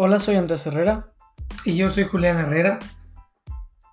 Hola, 0.00 0.20
soy 0.20 0.36
Andrés 0.36 0.64
Herrera. 0.64 1.12
Y 1.64 1.74
yo 1.74 1.90
soy 1.90 2.04
Julián 2.04 2.38
Herrera. 2.38 2.78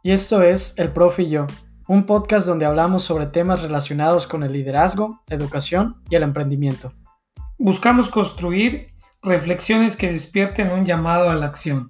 Y 0.04 0.12
esto 0.12 0.44
es 0.44 0.78
El 0.78 0.94
Profe 0.94 1.24
y 1.24 1.32
yo, 1.32 1.48
un 1.88 2.06
podcast 2.06 2.46
donde 2.46 2.68
hablamos 2.68 3.02
sobre 3.02 3.26
temas 3.26 3.64
relacionados 3.64 4.28
con 4.28 4.44
el 4.44 4.54
liderazgo, 4.54 5.24
la 5.26 5.36
educación 5.36 6.04
y 6.08 6.16
el 6.16 6.22
emprendimiento. 6.22 6.94
Buscamos 7.58 8.10
construir 8.10 8.94
reflexiones 9.24 9.98
que 9.98 10.12
despierten 10.12 10.72
un 10.74 10.86
llamado 10.86 11.32
a 11.32 11.34
la 11.34 11.48
acción. 11.48 11.90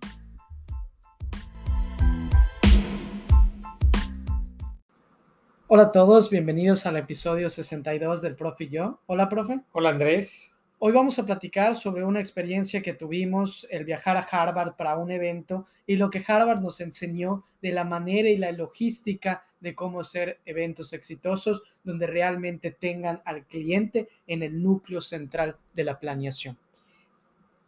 Hola 5.67 5.83
a 5.83 5.91
todos, 5.91 6.29
bienvenidos 6.29 6.85
al 6.85 6.95
episodio 6.95 7.49
62 7.49 8.21
del 8.21 8.37
Profe 8.37 8.63
y 8.63 8.69
yo. 8.69 9.01
Hola, 9.07 9.27
profe. 9.27 9.59
Hola, 9.73 9.89
Andrés. 9.89 10.54
Hoy 10.77 10.91
vamos 10.91 11.17
a 11.17 11.25
platicar 11.25 11.73
sobre 11.73 12.03
una 12.03 12.19
experiencia 12.19 12.81
que 12.81 12.93
tuvimos, 12.93 13.65
el 13.71 13.85
viajar 13.85 14.17
a 14.17 14.19
Harvard 14.19 14.75
para 14.75 14.97
un 14.97 15.09
evento 15.09 15.65
y 15.87 15.95
lo 15.95 16.09
que 16.09 16.21
Harvard 16.27 16.59
nos 16.59 16.81
enseñó 16.81 17.43
de 17.61 17.71
la 17.71 17.85
manera 17.85 18.29
y 18.29 18.35
la 18.35 18.51
logística 18.51 19.41
de 19.61 19.73
cómo 19.73 20.01
hacer 20.01 20.41
eventos 20.45 20.91
exitosos 20.91 21.63
donde 21.85 22.07
realmente 22.07 22.71
tengan 22.71 23.21
al 23.23 23.45
cliente 23.45 24.09
en 24.27 24.43
el 24.43 24.61
núcleo 24.61 24.99
central 24.99 25.55
de 25.73 25.85
la 25.85 25.97
planeación. 25.97 26.57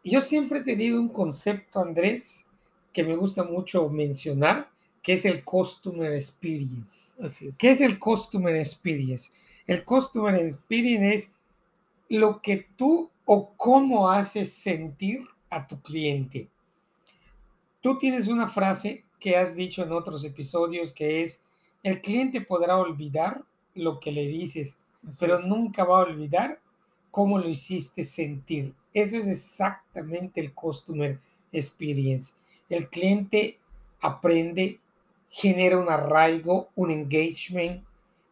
Yo 0.04 0.20
siempre 0.20 0.60
he 0.60 0.64
tenido 0.64 1.00
un 1.00 1.10
concepto, 1.10 1.80
Andrés, 1.80 2.46
que 2.92 3.06
me 3.06 3.16
gusta 3.16 3.44
mucho 3.44 3.88
mencionar, 3.90 4.70
que 5.02 5.14
es 5.14 5.24
el 5.24 5.46
Customer 5.46 6.12
Experience. 6.12 7.14
Así 7.22 7.48
es. 7.48 7.58
¿Qué 7.58 7.72
es 7.72 7.80
el 7.80 8.00
Customer 8.00 8.54
Experience? 8.54 9.32
El 9.66 9.86
Customer 9.86 10.36
Experience 10.36 11.14
es 11.14 11.37
lo 12.10 12.42
que 12.42 12.68
tú 12.76 13.12
o 13.26 13.54
cómo 13.56 14.10
haces 14.10 14.54
sentir 14.54 15.22
a 15.50 15.68
tu 15.68 15.82
cliente. 15.82 16.50
Tú 17.82 17.98
tienes 17.98 18.28
una 18.28 18.48
frase 18.48 19.04
que 19.20 19.38
has 19.38 19.56
dicho 19.56 19.84
en 19.84 19.92
otros 19.92 20.24
episodios 20.24 20.94
que 20.94 21.22
es, 21.22 21.44
el 21.84 22.02
cliente 22.02 22.42
podrá 22.42 22.78
olvidar 22.78 23.44
lo 23.74 24.00
que 24.00 24.12
le 24.12 24.28
dices, 24.28 24.78
pero 25.20 25.40
nunca 25.40 25.84
va 25.84 26.00
a 26.00 26.04
olvidar 26.04 26.60
cómo 27.12 27.40
lo 27.40 27.50
hiciste 27.50 28.04
sentir. 28.04 28.74
Eso 28.94 29.18
es 29.18 29.28
exactamente 29.28 30.42
el 30.42 30.54
customer 30.54 31.20
experience. 31.52 32.34
El 32.70 32.90
cliente 32.90 33.60
aprende, 34.02 34.80
genera 35.30 35.80
un 35.80 35.90
arraigo, 35.90 36.70
un 36.76 36.92
engagement 36.92 37.84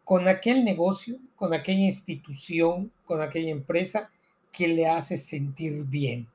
con 0.05 0.29
aquel 0.29 0.63
negocio, 0.63 1.17
con 1.35 1.53
aquella 1.53 1.83
institución, 1.83 2.91
con 3.05 3.21
aquella 3.21 3.51
empresa 3.51 4.09
que 4.51 4.69
le 4.69 4.87
hace 4.87 5.17
sentir 5.17 5.83
bien. 5.83 6.27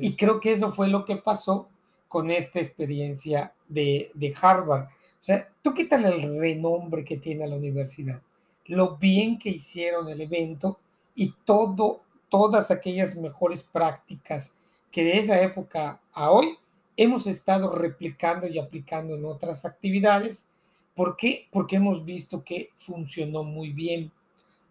Y 0.00 0.14
creo 0.14 0.40
que 0.40 0.52
eso 0.52 0.70
fue 0.70 0.88
lo 0.88 1.04
que 1.04 1.16
pasó 1.16 1.68
con 2.08 2.30
esta 2.30 2.60
experiencia 2.60 3.52
de, 3.68 4.10
de 4.14 4.34
Harvard. 4.40 4.84
O 4.84 5.24
sea, 5.26 5.48
tú 5.62 5.72
quítale 5.72 6.08
el 6.08 6.38
renombre 6.38 7.04
que 7.04 7.16
tiene 7.16 7.46
la 7.46 7.56
universidad, 7.56 8.20
lo 8.66 8.96
bien 8.96 9.38
que 9.38 9.50
hicieron 9.50 10.08
el 10.08 10.20
evento 10.20 10.78
y 11.14 11.32
todo, 11.44 12.02
todas 12.28 12.70
aquellas 12.70 13.16
mejores 13.16 13.62
prácticas 13.62 14.54
que 14.90 15.04
de 15.04 15.18
esa 15.18 15.40
época 15.40 16.00
a 16.12 16.30
hoy 16.30 16.56
hemos 16.96 17.26
estado 17.26 17.70
replicando 17.70 18.46
y 18.46 18.58
aplicando 18.58 19.14
en 19.14 19.24
otras 19.24 19.64
actividades. 19.64 20.48
¿Por 20.96 21.14
qué? 21.14 21.46
Porque 21.52 21.76
hemos 21.76 22.06
visto 22.06 22.42
que 22.42 22.70
funcionó 22.74 23.44
muy 23.44 23.70
bien. 23.70 24.10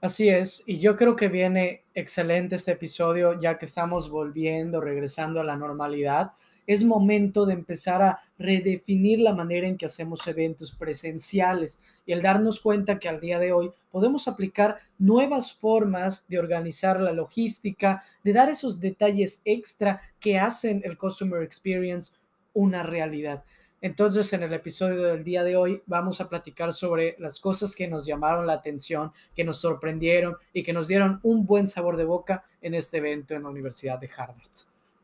Así 0.02 0.28
es, 0.28 0.64
y 0.66 0.80
yo 0.80 0.96
creo 0.96 1.16
que 1.16 1.30
viene 1.30 1.84
excelente 1.94 2.56
este 2.56 2.72
episodio 2.72 3.40
ya 3.40 3.60
que 3.60 3.66
estamos 3.66 4.10
volviendo, 4.10 4.82
regresando 4.82 5.40
a 5.40 5.44
la 5.44 5.56
normalidad. 5.56 6.32
Es 6.66 6.84
momento 6.84 7.46
de 7.46 7.54
empezar 7.54 8.02
a 8.02 8.20
redefinir 8.40 9.20
la 9.20 9.36
manera 9.36 9.68
en 9.68 9.78
que 9.78 9.86
hacemos 9.86 10.26
eventos 10.28 10.72
presenciales 10.72 11.80
y 12.08 12.14
el 12.14 12.24
darnos 12.24 12.60
cuenta 12.60 12.98
que 12.98 13.08
al 13.08 13.20
día 13.20 13.38
de 13.38 13.52
hoy 13.52 13.72
podemos 13.92 14.28
aplicar 14.28 14.80
nuevas 14.98 15.54
formas 15.54 16.28
de 16.28 16.40
organizar 16.40 17.00
la 17.00 17.14
logística, 17.14 18.04
de 18.24 18.34
dar 18.34 18.50
esos 18.50 18.80
detalles 18.80 19.42
extra 19.46 20.02
que 20.20 20.40
hacen 20.40 20.82
el 20.86 20.98
Customer 20.98 21.44
Experience 21.44 22.14
una 22.54 22.82
realidad. 22.82 23.44
Entonces, 23.86 24.34
en 24.34 24.42
el 24.42 24.52
episodio 24.52 25.04
del 25.04 25.24
día 25.24 25.44
de 25.44 25.56
hoy 25.56 25.84
vamos 25.86 26.20
a 26.20 26.28
platicar 26.28 26.74
sobre 26.74 27.16
las 27.20 27.40
cosas 27.40 27.76
que 27.76 27.88
nos 27.88 28.04
llamaron 28.04 28.48
la 28.48 28.54
atención, 28.54 29.12
que 29.36 29.44
nos 29.44 29.58
sorprendieron 29.58 30.38
y 30.54 30.64
que 30.64 30.74
nos 30.74 30.88
dieron 30.88 31.20
un 31.22 31.46
buen 31.46 31.68
sabor 31.68 31.96
de 31.96 32.04
boca 32.04 32.44
en 32.64 32.74
este 32.74 32.98
evento 32.98 33.36
en 33.36 33.44
la 33.44 33.50
Universidad 33.50 34.00
de 34.00 34.10
Harvard. 34.18 34.42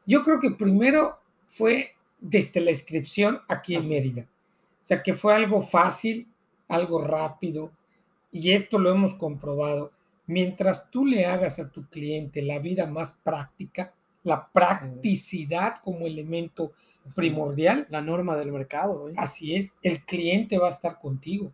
Yo 0.08 0.24
creo 0.24 0.40
que 0.40 0.50
primero 0.50 1.20
fue 1.46 1.94
desde 2.20 2.59
la 2.59 2.72
inscripción 2.72 3.41
aquí 3.47 3.75
en 3.75 3.88
Mérida. 3.88 4.24
O 4.24 4.86
sea, 4.88 5.03
que 5.03 5.14
fue 5.14 5.36
algo 5.36 5.62
fácil, 5.62 6.28
algo 6.68 7.03
rápido, 7.03 7.72
y 8.31 8.52
esto 8.52 8.80
lo 8.80 8.90
hemos 8.90 9.14
comprobado. 9.14 9.91
Mientras 10.25 10.90
tú 10.90 11.06
le 11.06 11.28
hagas 11.28 11.59
a 11.59 11.70
tu 11.70 11.88
cliente 11.88 12.41
la 12.41 12.58
vida 12.58 12.88
más 12.88 13.12
práctica, 13.12 13.94
la 14.24 14.48
practicidad 14.48 15.76
como 15.84 16.06
elemento 16.06 16.74
primordial. 17.16 17.88
La 17.90 18.02
norma 18.02 18.36
del 18.38 18.52
mercado. 18.52 19.09
Así 19.18 19.56
es, 19.56 19.74
el 19.82 20.04
cliente 20.06 20.58
va 20.58 20.68
a 20.68 20.72
estar 20.72 21.00
contigo. 21.00 21.52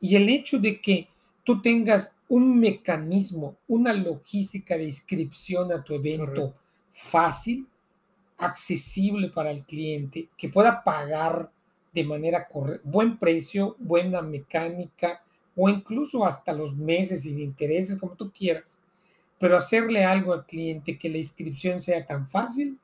Y 0.00 0.16
el 0.16 0.28
hecho 0.28 0.58
de 0.58 0.80
que 0.80 1.08
tú 1.44 1.60
tengas 1.60 2.14
un 2.28 2.58
mecanismo, 2.58 3.56
una 3.68 3.92
logística 3.92 4.76
de 4.76 4.84
inscripción 4.84 5.72
a 5.72 5.82
tu 5.82 5.94
evento 5.94 6.54
fácil, 6.90 7.66
accesible 8.38 9.28
para 9.28 9.50
el 9.50 9.64
cliente, 9.64 10.28
que 10.36 10.48
pueda 10.48 10.82
pagar 10.82 11.50
de 11.92 12.04
manera 12.04 12.46
correcta, 12.46 12.88
buen 12.90 13.18
precio, 13.18 13.76
buena 13.78 14.20
mecánica 14.20 15.22
o 15.54 15.68
incluso 15.70 16.24
hasta 16.26 16.52
los 16.52 16.76
meses 16.76 17.22
sin 17.22 17.40
intereses, 17.40 17.96
como 17.96 18.12
tú 18.12 18.30
quieras, 18.30 18.78
pero 19.38 19.56
hacerle 19.56 20.04
algo 20.04 20.32
al 20.32 20.46
cliente 20.46 20.98
que 20.98 21.08
la 21.08 21.18
inscripción 21.18 21.80
sea 21.80 22.04
tan 22.06 22.26
fácil 22.26 22.78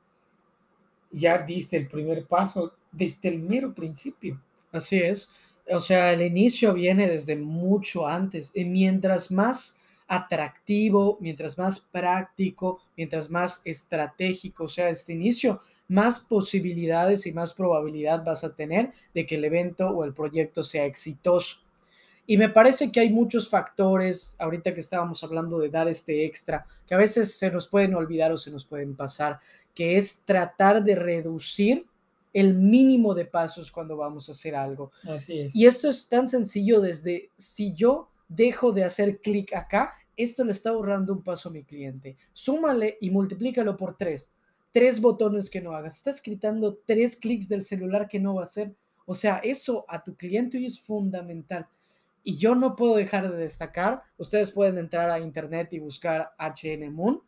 ya 1.13 1.37
diste 1.37 1.77
el 1.77 1.87
primer 1.87 2.25
paso 2.25 2.73
desde 2.91 3.29
el 3.29 3.39
mero 3.39 3.73
principio. 3.73 4.41
Así 4.71 4.97
es. 4.97 5.29
O 5.69 5.79
sea, 5.79 6.11
el 6.11 6.21
inicio 6.21 6.73
viene 6.73 7.07
desde 7.07 7.35
mucho 7.35 8.07
antes. 8.07 8.51
Y 8.53 8.65
mientras 8.65 9.31
más 9.31 9.79
atractivo, 10.07 11.17
mientras 11.21 11.57
más 11.57 11.79
práctico, 11.79 12.81
mientras 12.97 13.29
más 13.29 13.61
estratégico 13.63 14.67
sea 14.67 14.89
este 14.89 15.13
inicio, 15.13 15.61
más 15.87 16.19
posibilidades 16.19 17.25
y 17.27 17.31
más 17.31 17.53
probabilidad 17.53 18.23
vas 18.23 18.43
a 18.43 18.55
tener 18.55 18.91
de 19.13 19.25
que 19.25 19.35
el 19.35 19.45
evento 19.45 19.87
o 19.89 20.03
el 20.03 20.13
proyecto 20.13 20.63
sea 20.63 20.85
exitoso. 20.85 21.57
Y 22.25 22.37
me 22.37 22.49
parece 22.49 22.91
que 22.91 22.99
hay 22.99 23.09
muchos 23.09 23.49
factores, 23.49 24.35
ahorita 24.39 24.73
que 24.73 24.79
estábamos 24.79 25.23
hablando 25.23 25.59
de 25.59 25.69
dar 25.69 25.87
este 25.87 26.25
extra, 26.25 26.65
que 26.87 26.95
a 26.95 26.97
veces 26.97 27.33
se 27.35 27.51
nos 27.51 27.67
pueden 27.67 27.95
olvidar 27.95 28.31
o 28.31 28.37
se 28.37 28.51
nos 28.51 28.65
pueden 28.65 28.95
pasar, 28.95 29.39
que 29.73 29.97
es 29.97 30.23
tratar 30.23 30.83
de 30.83 30.95
reducir 30.95 31.85
el 32.31 32.53
mínimo 32.53 33.13
de 33.13 33.25
pasos 33.25 33.71
cuando 33.71 33.97
vamos 33.97 34.27
a 34.27 34.31
hacer 34.31 34.55
algo. 34.55 34.91
Así 35.03 35.39
es. 35.39 35.55
Y 35.55 35.65
esto 35.65 35.89
es 35.89 36.07
tan 36.07 36.29
sencillo 36.29 36.81
desde 36.81 37.29
si 37.37 37.73
yo 37.73 38.09
dejo 38.27 38.71
de 38.71 38.83
hacer 38.83 39.19
clic 39.19 39.53
acá, 39.53 39.93
esto 40.15 40.43
le 40.43 40.51
está 40.51 40.71
ahorrando 40.71 41.13
un 41.13 41.23
paso 41.23 41.49
a 41.49 41.51
mi 41.51 41.63
cliente. 41.63 42.17
Súmale 42.33 42.97
y 43.01 43.09
multiplícalo 43.09 43.77
por 43.77 43.97
tres. 43.97 44.31
Tres 44.71 44.99
botones 44.99 45.49
que 45.49 45.61
no 45.61 45.75
hagas. 45.75 45.97
Estás 45.97 46.21
gritando 46.21 46.79
tres 46.85 47.15
clics 47.15 47.47
del 47.47 47.61
celular 47.61 48.07
que 48.07 48.19
no 48.19 48.35
va 48.35 48.41
a 48.41 48.45
hacer. 48.45 48.73
O 49.05 49.13
sea, 49.13 49.37
eso 49.37 49.85
a 49.87 50.03
tu 50.03 50.15
cliente 50.15 50.63
es 50.65 50.79
fundamental. 50.79 51.67
Y 52.23 52.37
yo 52.37 52.55
no 52.55 52.75
puedo 52.75 52.95
dejar 52.95 53.29
de 53.29 53.37
destacar, 53.37 54.03
ustedes 54.17 54.51
pueden 54.51 54.77
entrar 54.77 55.09
a 55.09 55.19
internet 55.19 55.73
y 55.73 55.79
buscar 55.79 56.31
HN 56.39 56.91
Moon 56.93 57.21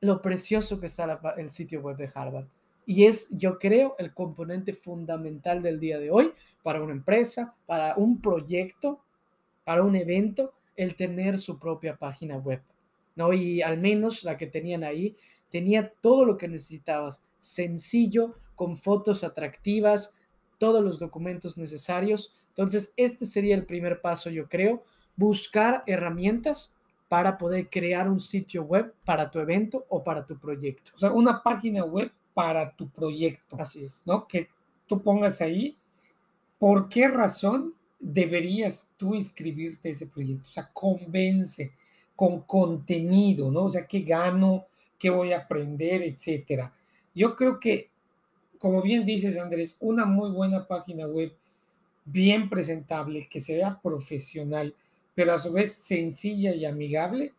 lo 0.00 0.20
precioso 0.22 0.78
que 0.78 0.86
está 0.86 1.20
el 1.36 1.50
sitio 1.50 1.80
web 1.80 1.96
de 1.96 2.10
Harvard. 2.14 2.46
Y 2.84 3.06
es, 3.06 3.28
yo 3.30 3.58
creo, 3.58 3.96
el 3.98 4.14
componente 4.14 4.72
fundamental 4.74 5.62
del 5.62 5.80
día 5.80 5.98
de 5.98 6.10
hoy 6.10 6.32
para 6.62 6.82
una 6.82 6.92
empresa, 6.92 7.56
para 7.66 7.96
un 7.96 8.20
proyecto, 8.20 9.00
para 9.64 9.82
un 9.82 9.96
evento, 9.96 10.52
el 10.76 10.94
tener 10.94 11.38
su 11.38 11.58
propia 11.58 11.96
página 11.96 12.36
web. 12.36 12.62
¿no? 13.16 13.32
Y 13.32 13.62
al 13.62 13.78
menos 13.78 14.22
la 14.22 14.36
que 14.36 14.46
tenían 14.46 14.84
ahí 14.84 15.16
tenía 15.50 15.92
todo 16.00 16.24
lo 16.24 16.36
que 16.36 16.48
necesitabas, 16.48 17.22
sencillo, 17.38 18.36
con 18.54 18.76
fotos 18.76 19.24
atractivas, 19.24 20.14
todos 20.58 20.84
los 20.84 20.98
documentos 20.98 21.58
necesarios. 21.58 22.35
Entonces, 22.56 22.92
este 22.96 23.26
sería 23.26 23.54
el 23.54 23.66
primer 23.66 24.00
paso, 24.00 24.30
yo 24.30 24.48
creo, 24.48 24.82
buscar 25.16 25.82
herramientas 25.86 26.74
para 27.08 27.38
poder 27.38 27.68
crear 27.68 28.08
un 28.08 28.20
sitio 28.20 28.64
web 28.64 28.94
para 29.04 29.30
tu 29.30 29.38
evento 29.38 29.84
o 29.88 30.02
para 30.02 30.24
tu 30.24 30.38
proyecto. 30.38 30.92
O 30.94 30.98
sea, 30.98 31.12
una 31.12 31.42
página 31.42 31.84
web 31.84 32.10
para 32.34 32.74
tu 32.74 32.88
proyecto. 32.88 33.56
Así 33.58 33.84
es. 33.84 34.02
¿No? 34.04 34.26
Que 34.26 34.48
tú 34.86 35.02
pongas 35.02 35.40
ahí 35.40 35.76
por 36.58 36.88
qué 36.88 37.08
razón 37.08 37.74
deberías 38.00 38.88
tú 38.96 39.14
inscribirte 39.14 39.88
a 39.88 39.92
ese 39.92 40.06
proyecto. 40.06 40.48
O 40.48 40.52
sea, 40.52 40.70
convence 40.72 41.72
con 42.14 42.40
contenido, 42.42 43.50
¿no? 43.50 43.64
O 43.64 43.70
sea, 43.70 43.86
qué 43.86 44.00
gano, 44.00 44.64
qué 44.98 45.10
voy 45.10 45.32
a 45.32 45.38
aprender, 45.38 46.02
etcétera. 46.02 46.72
Yo 47.14 47.36
creo 47.36 47.60
que 47.60 47.90
como 48.58 48.82
bien 48.82 49.04
dices, 49.04 49.36
Andrés, 49.38 49.76
una 49.80 50.04
muy 50.04 50.30
buena 50.30 50.66
página 50.66 51.06
web, 51.06 51.32
bien 52.06 52.48
presentable, 52.48 53.28
que 53.28 53.40
sea 53.40 53.80
profesional, 53.82 54.74
pero 55.14 55.34
a 55.34 55.38
su 55.38 55.52
vez 55.52 55.74
sencilla 55.74 56.54
y 56.54 56.64
amigable, 56.64 57.34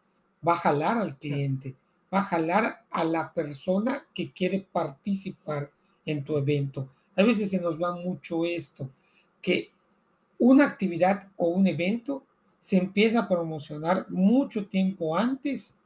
va 0.46 0.54
a 0.54 0.58
jalar 0.58 0.98
al 0.98 1.18
cliente, 1.18 1.74
va 2.14 2.20
a 2.20 2.26
jalar 2.26 2.86
a 2.92 3.04
la 3.04 3.34
persona 3.34 4.06
que 4.14 4.32
quiere 4.32 4.66
participar 4.72 5.72
en 6.06 6.24
tu 6.24 6.38
evento. 6.38 6.90
A 7.16 7.24
veces 7.24 7.50
se 7.50 7.60
nos 7.60 7.82
va 7.82 7.96
mucho 7.96 8.46
esto, 8.46 8.90
que 9.42 9.72
una 10.38 10.66
actividad 10.66 11.28
o 11.38 11.48
un 11.48 11.66
evento 11.68 12.24
se 12.60 12.78
empieza 12.78 13.22
a 13.22 13.28
promocionar 13.28 14.10
mucho 14.10 14.68
tiempo 14.68 15.18
antes, 15.18 15.78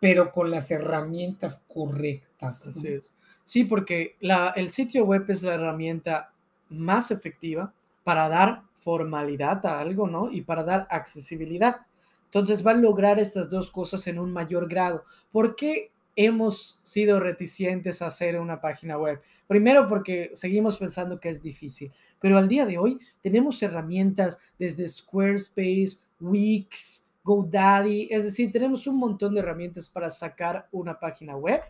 pero 0.00 0.32
con 0.32 0.50
las 0.50 0.70
herramientas 0.70 1.64
correctas. 1.68 2.66
Así 2.66 2.88
es. 2.88 3.12
Sí, 3.44 3.64
porque 3.64 4.16
la, 4.20 4.50
el 4.50 4.70
sitio 4.70 5.04
web 5.04 5.24
es 5.28 5.42
la 5.42 5.54
herramienta 5.54 6.32
más 6.70 7.10
efectiva 7.10 7.72
para 8.04 8.28
dar 8.28 8.62
formalidad 8.74 9.64
a 9.66 9.80
algo, 9.80 10.06
¿no? 10.06 10.30
Y 10.30 10.42
para 10.42 10.62
dar 10.62 10.86
accesibilidad. 10.90 11.78
Entonces 12.26 12.64
va 12.64 12.72
a 12.72 12.74
lograr 12.74 13.18
estas 13.18 13.50
dos 13.50 13.70
cosas 13.70 14.06
en 14.06 14.18
un 14.18 14.32
mayor 14.32 14.68
grado. 14.68 15.04
¿Por 15.32 15.56
qué 15.56 15.90
hemos 16.16 16.78
sido 16.82 17.18
reticentes 17.18 18.02
a 18.02 18.08
hacer 18.08 18.38
una 18.38 18.60
página 18.60 18.98
web? 18.98 19.20
Primero 19.48 19.88
porque 19.88 20.30
seguimos 20.34 20.76
pensando 20.76 21.18
que 21.18 21.30
es 21.30 21.42
difícil, 21.42 21.92
pero 22.20 22.38
al 22.38 22.48
día 22.48 22.66
de 22.66 22.78
hoy 22.78 22.98
tenemos 23.22 23.62
herramientas 23.62 24.38
desde 24.58 24.86
Squarespace, 24.86 26.04
Wix, 26.20 27.08
GoDaddy, 27.24 28.08
es 28.10 28.24
decir, 28.24 28.52
tenemos 28.52 28.86
un 28.86 28.98
montón 28.98 29.34
de 29.34 29.40
herramientas 29.40 29.88
para 29.88 30.10
sacar 30.10 30.68
una 30.72 30.98
página 30.98 31.36
web 31.36 31.62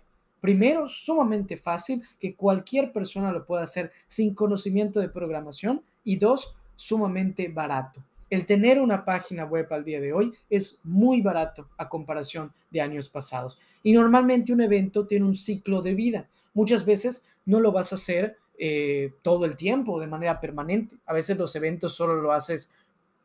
Primero, 0.44 0.88
sumamente 0.88 1.56
fácil, 1.56 2.02
que 2.20 2.34
cualquier 2.36 2.92
persona 2.92 3.32
lo 3.32 3.46
pueda 3.46 3.62
hacer 3.62 3.92
sin 4.08 4.34
conocimiento 4.34 5.00
de 5.00 5.08
programación. 5.08 5.82
Y 6.04 6.16
dos, 6.16 6.54
sumamente 6.76 7.48
barato. 7.48 8.02
El 8.30 8.46
tener 8.46 8.80
una 8.80 9.04
página 9.04 9.44
web 9.44 9.66
al 9.70 9.84
día 9.84 10.00
de 10.00 10.12
hoy 10.12 10.32
es 10.50 10.80
muy 10.82 11.20
barato 11.20 11.68
a 11.76 11.88
comparación 11.88 12.52
de 12.70 12.80
años 12.80 13.08
pasados. 13.08 13.58
Y 13.82 13.92
normalmente 13.92 14.52
un 14.52 14.60
evento 14.60 15.06
tiene 15.06 15.26
un 15.26 15.36
ciclo 15.36 15.82
de 15.82 15.94
vida. 15.94 16.28
Muchas 16.52 16.84
veces 16.84 17.24
no 17.46 17.60
lo 17.60 17.70
vas 17.70 17.92
a 17.92 17.96
hacer 17.96 18.36
eh, 18.58 19.12
todo 19.22 19.44
el 19.44 19.56
tiempo, 19.56 20.00
de 20.00 20.06
manera 20.06 20.40
permanente. 20.40 20.96
A 21.06 21.12
veces 21.12 21.36
los 21.38 21.54
eventos 21.54 21.94
solo 21.94 22.20
lo 22.20 22.32
haces 22.32 22.72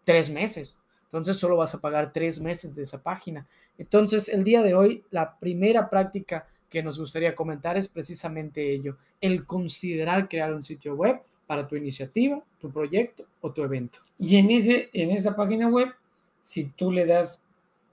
tres 0.04 0.30
meses. 0.30 0.78
Entonces 1.06 1.38
solo 1.38 1.58
vas 1.58 1.74
a 1.74 1.82
pagar 1.82 2.14
tres 2.14 2.40
meses 2.40 2.76
de 2.76 2.84
esa 2.84 3.02
página. 3.02 3.48
Entonces 3.78 4.30
el 4.30 4.44
día 4.44 4.62
de 4.62 4.76
hoy, 4.76 5.04
la 5.10 5.40
primera 5.40 5.90
práctica 5.90 6.46
que 6.70 6.84
nos 6.84 7.00
gustaría 7.00 7.34
comentar 7.34 7.78
es 7.78 7.88
precisamente 7.88 8.72
ello, 8.72 8.98
el 9.22 9.46
considerar 9.46 10.30
crear 10.30 10.54
un 10.54 10.62
sitio 10.62 10.94
web 10.94 11.20
para 11.50 11.68
tu 11.68 11.76
iniciativa, 11.76 12.44
tu 12.62 12.70
proyecto 12.70 13.26
o 13.42 13.52
tu 13.52 13.64
evento. 13.64 13.98
Y 14.20 14.38
en, 14.38 14.52
ese, 14.52 14.92
en 14.94 15.10
esa 15.10 15.36
página 15.36 15.68
web, 15.68 15.88
si 16.44 16.66
tú 16.66 16.92
le 16.92 17.08
das 17.08 17.42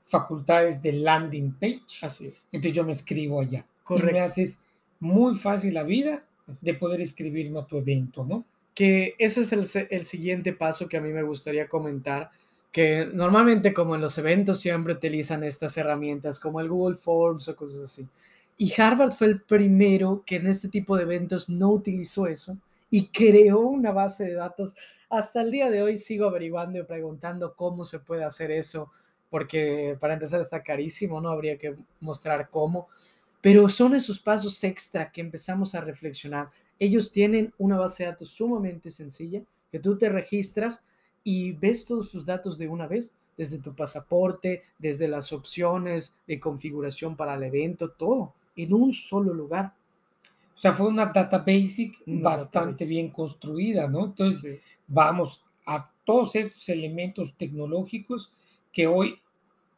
facultades 0.05 0.83
de 0.83 0.93
landing 0.93 1.55
page, 1.55 1.81
así 2.03 2.27
es. 2.27 2.47
Entonces 2.53 2.77
yo 2.77 2.85
me 2.85 2.93
escribo 2.93 3.41
allá. 3.41 3.65
Correcto. 3.83 4.11
Y 4.11 4.13
me 4.13 4.21
haces 4.21 4.59
muy 5.01 5.35
fácil 5.37 5.73
la 5.73 5.85
vida 5.85 6.23
de 6.61 6.75
poder 6.75 7.01
escribirme 7.01 7.61
a 7.61 7.65
tu 7.65 7.79
evento, 7.79 8.27
¿no? 8.27 8.45
Que 8.75 9.15
ese 9.19 9.41
es 9.41 9.53
el, 9.55 9.89
el 9.89 10.05
siguiente 10.05 10.53
paso 10.53 10.87
que 10.87 10.99
a 10.99 11.01
mí 11.01 11.09
me 11.09 11.23
gustaría 11.23 11.67
comentar 11.67 12.31
que 12.71 13.09
normalmente 13.11 13.73
como 13.73 13.95
en 13.95 14.03
los 14.03 14.19
eventos 14.19 14.61
siempre 14.61 14.93
utilizan 14.93 15.43
estas 15.45 15.79
herramientas 15.79 16.39
como 16.39 16.61
el 16.61 16.69
Google 16.69 16.97
Forms 16.97 17.49
o 17.49 17.57
cosas 17.57 17.85
así. 17.85 18.07
Y 18.59 18.79
Harvard 18.79 19.13
fue 19.13 19.29
el 19.29 19.41
primero 19.41 20.23
que 20.27 20.37
en 20.37 20.47
este 20.47 20.69
tipo 20.69 20.95
de 20.95 21.05
eventos 21.05 21.49
no 21.49 21.71
utilizó 21.71 22.27
eso 22.27 22.59
y 22.97 23.09
creó 23.09 23.61
una 23.61 23.93
base 23.93 24.25
de 24.25 24.33
datos. 24.33 24.75
Hasta 25.11 25.43
el 25.43 25.51
día 25.51 25.69
de 25.69 25.83
hoy 25.83 25.99
sigo 25.99 26.25
averiguando 26.25 26.79
y 26.79 26.85
preguntando 26.85 27.55
cómo 27.55 27.85
se 27.85 27.99
puede 27.99 28.25
hacer 28.25 28.51
eso, 28.51 28.91
porque 29.29 29.99
para 30.01 30.15
empezar 30.15 30.41
está 30.41 30.63
carísimo, 30.63 31.21
no 31.21 31.29
habría 31.29 31.59
que 31.59 31.77
mostrar 32.01 32.49
cómo, 32.49 32.89
pero 33.43 33.69
son 33.69 33.95
esos 33.95 34.19
pasos 34.19 34.65
extra 34.65 35.13
que 35.13 35.21
empezamos 35.21 35.75
a 35.75 35.83
reflexionar. 35.83 36.49
Ellos 36.79 37.13
tienen 37.13 37.53
una 37.59 37.77
base 37.77 38.05
de 38.05 38.13
datos 38.13 38.31
sumamente 38.31 38.91
sencilla, 38.91 39.43
que 39.71 39.79
tú 39.79 39.99
te 39.99 40.09
registras 40.09 40.83
y 41.23 41.53
ves 41.53 41.85
todos 41.85 42.11
tus 42.11 42.25
datos 42.25 42.57
de 42.57 42.67
una 42.67 42.87
vez, 42.87 43.13
desde 43.37 43.59
tu 43.59 43.75
pasaporte, 43.75 44.63
desde 44.79 45.07
las 45.07 45.35
opciones 45.35 46.17
de 46.27 46.41
configuración 46.41 47.15
para 47.15 47.35
el 47.35 47.43
evento, 47.43 47.91
todo 47.91 48.33
en 48.57 48.73
un 48.73 48.95
solo 48.95 49.35
lugar. 49.35 49.75
O 50.57 50.59
sea, 50.59 50.73
fue 50.73 50.87
una 50.89 51.05
data 51.05 51.37
basic 51.37 52.03
bastante 52.07 52.87
bien 52.87 53.11
construida, 53.11 53.87
¿no? 53.89 54.07
Entonces, 54.07 54.63
vamos 54.87 55.45
a 55.67 55.91
todos 56.03 56.35
estos 56.35 56.67
elementos 56.71 57.35
tecnológicos 57.37 58.33
que 58.73 58.87
hoy 58.87 59.21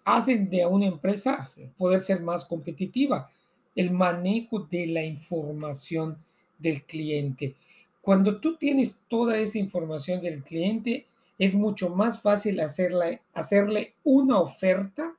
hacen 0.05 0.49
de 0.49 0.65
una 0.65 0.87
empresa 0.87 1.45
poder 1.77 2.01
ser 2.01 2.21
más 2.21 2.45
competitiva. 2.45 3.29
El 3.75 3.91
manejo 3.91 4.61
de 4.61 4.87
la 4.87 5.03
información 5.03 6.17
del 6.61 6.85
cliente. 6.85 7.57
Cuando 8.01 8.39
tú 8.39 8.57
tienes 8.57 9.01
toda 9.09 9.37
esa 9.37 9.59
información 9.59 10.21
del 10.21 10.45
cliente, 10.45 11.07
es 11.41 11.55
mucho 11.55 11.89
más 11.91 12.23
fácil 12.23 12.61
hacerle, 12.61 13.23
hacerle 13.35 13.95
una 14.05 14.39
oferta 14.39 15.13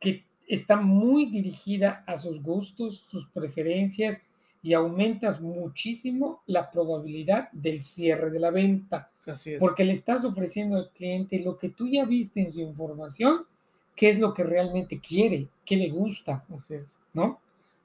que 0.00 0.24
está 0.48 0.74
muy 0.74 1.26
dirigida 1.26 2.02
a 2.04 2.18
sus 2.18 2.42
gustos, 2.42 3.06
sus 3.08 3.28
preferencias 3.28 4.22
y 4.62 4.74
aumentas 4.74 5.40
muchísimo 5.40 6.42
la 6.46 6.70
probabilidad 6.70 7.50
del 7.52 7.82
cierre 7.82 8.30
de 8.30 8.40
la 8.40 8.50
venta. 8.50 9.10
Así 9.26 9.54
es. 9.54 9.58
Porque 9.58 9.84
le 9.84 9.92
estás 9.92 10.24
ofreciendo 10.24 10.76
al 10.76 10.90
cliente 10.90 11.40
lo 11.40 11.56
que 11.58 11.70
tú 11.70 11.88
ya 11.88 12.04
viste 12.04 12.40
en 12.40 12.52
su 12.52 12.60
información, 12.60 13.46
qué 13.96 14.10
es 14.10 14.18
lo 14.18 14.34
que 14.34 14.44
realmente 14.44 15.00
quiere, 15.00 15.48
qué 15.64 15.76
le 15.76 15.88
gusta. 15.88 16.44
Así 16.58 16.74
es. 16.74 16.98
¿No? 17.12 17.40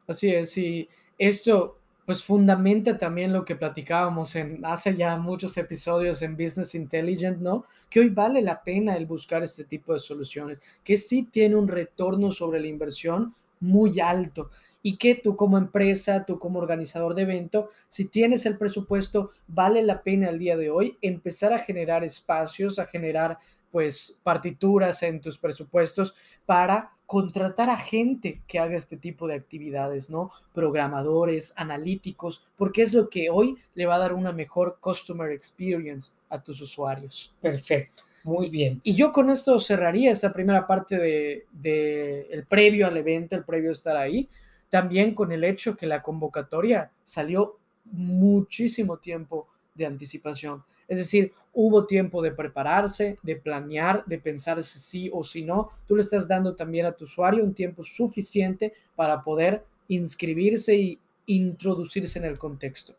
Así 0.08 0.30
es. 0.30 0.58
Y 0.58 0.88
esto 1.18 1.78
pues 2.06 2.24
fundamenta 2.24 2.98
también 2.98 3.34
lo 3.34 3.44
que 3.44 3.56
platicábamos 3.56 4.36
en 4.36 4.64
hace 4.64 4.96
ya 4.96 5.18
muchos 5.18 5.58
episodios 5.58 6.22
en 6.22 6.38
Business 6.38 6.76
Intelligent, 6.76 7.40
¿no? 7.40 7.66
Que 7.90 8.00
hoy 8.00 8.10
vale 8.10 8.42
la 8.42 8.62
pena 8.62 8.96
el 8.96 9.08
buscar 9.08 9.42
este 9.42 9.64
tipo 9.64 9.92
de 9.92 10.00
soluciones, 10.00 10.62
que 10.84 10.98
sí 10.98 11.24
tiene 11.24 11.56
un 11.56 11.68
retorno 11.68 12.32
sobre 12.32 12.60
la 12.60 12.68
inversión 12.68 13.34
muy 13.60 14.00
alto 14.00 14.50
y 14.82 14.98
que 14.98 15.16
tú 15.16 15.36
como 15.36 15.58
empresa, 15.58 16.26
tú 16.26 16.38
como 16.38 16.60
organizador 16.60 17.16
de 17.16 17.24
evento, 17.24 17.70
si 17.90 18.08
tienes 18.08 18.46
el 18.46 18.58
presupuesto, 18.58 19.32
vale 19.48 19.82
la 19.82 20.04
pena 20.04 20.30
el 20.30 20.38
día 20.38 20.58
de 20.58 20.70
hoy 20.70 20.98
empezar 21.02 21.54
a 21.54 21.60
generar 21.60 22.04
espacios, 22.04 22.78
a 22.78 22.86
generar 22.86 23.40
pues 23.72 24.22
partituras 24.24 25.04
en 25.04 25.20
tus 25.20 25.38
presupuestos 25.38 26.14
para 26.46 26.96
contratar 27.06 27.70
a 27.70 27.78
gente 27.78 28.42
que 28.48 28.60
haga 28.60 28.76
este 28.76 28.98
tipo 28.98 29.28
de 29.28 29.36
actividades, 29.36 30.10
¿no? 30.10 30.32
Programadores, 30.54 31.54
analíticos, 31.58 32.48
porque 32.56 32.82
es 32.82 32.94
lo 32.94 33.10
que 33.10 33.30
hoy 33.30 33.58
le 33.74 33.86
va 33.86 33.96
a 33.96 34.00
dar 34.00 34.14
una 34.14 34.32
mejor 34.32 34.78
customer 34.80 35.32
experience 35.32 36.14
a 36.30 36.42
tus 36.42 36.62
usuarios. 36.62 37.34
Perfecto, 37.42 38.04
muy 38.26 38.50
bien. 38.50 38.82
Y 38.84 38.96
yo 38.96 39.12
con 39.12 39.30
esto 39.30 39.60
cerraría 39.60 40.12
esta 40.12 40.34
primera 40.34 40.66
parte 40.66 40.98
de, 40.98 41.46
de 41.52 42.22
el 42.32 42.44
previo 42.48 42.88
al 42.88 42.98
evento, 42.98 43.36
el 43.36 43.44
previo 43.44 43.70
a 43.70 43.74
estar 43.74 43.96
ahí, 43.96 44.28
también 44.68 45.14
con 45.14 45.32
el 45.32 45.44
hecho 45.44 45.78
que 45.78 45.86
la 45.86 46.02
convocatoria 46.02 46.92
salió 47.04 47.60
muchísimo 47.92 48.98
tiempo 48.98 49.48
de 49.76 49.86
anticipación. 49.86 50.64
Es 50.88 50.98
decir, 50.98 51.34
hubo 51.54 51.86
tiempo 51.86 52.20
de 52.24 52.32
prepararse, 52.32 53.20
de 53.22 53.36
planear, 53.36 54.04
de 54.06 54.18
pensar 54.18 54.64
si 54.64 54.80
sí 54.80 55.10
o 55.14 55.24
si 55.24 55.44
no. 55.44 55.70
Tú 55.88 55.96
le 55.96 56.02
estás 56.02 56.28
dando 56.28 56.56
también 56.56 56.88
a 56.88 56.94
tu 56.94 57.04
usuario 57.04 57.44
un 57.44 57.54
tiempo 57.54 57.84
suficiente 57.84 58.74
para 58.96 59.24
poder 59.24 59.64
inscribirse 59.88 60.76
y 60.76 61.00
introducirse 61.28 62.18
en 62.18 62.26
el 62.26 62.40
contexto. 62.40 62.96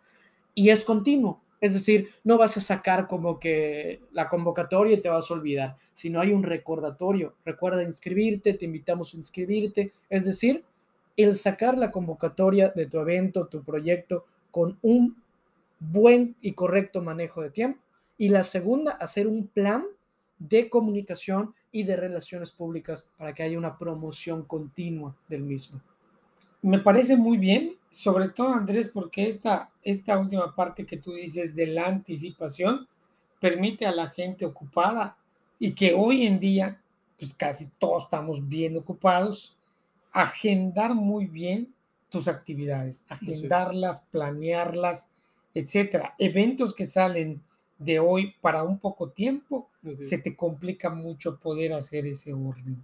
Y 0.54 0.70
es 0.70 0.84
continuo. 0.84 1.40
Es 1.60 1.72
decir, 1.72 2.10
no 2.24 2.36
vas 2.36 2.56
a 2.56 2.60
sacar 2.60 3.06
como 3.06 3.40
que 3.40 4.00
la 4.12 4.28
convocatoria 4.28 4.96
y 4.96 5.00
te 5.00 5.08
vas 5.08 5.30
a 5.30 5.34
olvidar, 5.34 5.76
sino 5.94 6.20
hay 6.20 6.32
un 6.32 6.42
recordatorio. 6.42 7.34
Recuerda 7.44 7.82
inscribirte, 7.82 8.52
te 8.52 8.66
invitamos 8.66 9.14
a 9.14 9.16
inscribirte. 9.16 9.92
Es 10.10 10.26
decir, 10.26 10.64
el 11.16 11.34
sacar 11.36 11.78
la 11.78 11.90
convocatoria 11.90 12.68
de 12.68 12.86
tu 12.86 12.98
evento, 12.98 13.46
tu 13.46 13.62
proyecto, 13.62 14.26
con 14.50 14.78
un 14.82 15.16
buen 15.78 16.36
y 16.40 16.52
correcto 16.52 17.02
manejo 17.02 17.42
de 17.42 17.50
tiempo. 17.50 17.80
Y 18.18 18.28
la 18.28 18.42
segunda, 18.44 18.92
hacer 18.92 19.26
un 19.26 19.46
plan 19.46 19.84
de 20.38 20.68
comunicación 20.68 21.54
y 21.72 21.84
de 21.84 21.96
relaciones 21.96 22.52
públicas 22.52 23.08
para 23.16 23.34
que 23.34 23.42
haya 23.42 23.58
una 23.58 23.78
promoción 23.78 24.44
continua 24.44 25.16
del 25.28 25.42
mismo. 25.42 25.80
Me 26.62 26.78
parece 26.78 27.16
muy 27.16 27.38
bien, 27.38 27.75
sobre 27.90 28.28
todo 28.28 28.48
Andrés, 28.48 28.90
porque 28.92 29.26
esta, 29.26 29.70
esta 29.82 30.18
última 30.18 30.54
parte 30.54 30.86
que 30.86 30.96
tú 30.96 31.12
dices 31.12 31.54
de 31.54 31.66
la 31.66 31.86
anticipación 31.86 32.86
permite 33.40 33.86
a 33.86 33.92
la 33.92 34.10
gente 34.10 34.44
ocupada 34.44 35.16
y 35.58 35.72
que 35.72 35.94
hoy 35.94 36.26
en 36.26 36.38
día, 36.38 36.80
pues 37.18 37.34
casi 37.34 37.68
todos 37.78 38.04
estamos 38.04 38.46
bien 38.46 38.76
ocupados, 38.76 39.56
agendar 40.12 40.94
muy 40.94 41.26
bien 41.26 41.72
tus 42.08 42.28
actividades, 42.28 43.04
agendarlas, 43.08 44.02
planearlas, 44.10 45.08
etcétera. 45.54 46.14
Eventos 46.18 46.74
que 46.74 46.86
salen 46.86 47.42
de 47.78 47.98
hoy 47.98 48.34
para 48.40 48.62
un 48.62 48.78
poco 48.78 49.10
tiempo, 49.10 49.68
se 49.98 50.18
te 50.18 50.34
complica 50.34 50.90
mucho 50.90 51.38
poder 51.38 51.72
hacer 51.72 52.06
ese 52.06 52.32
orden. 52.32 52.82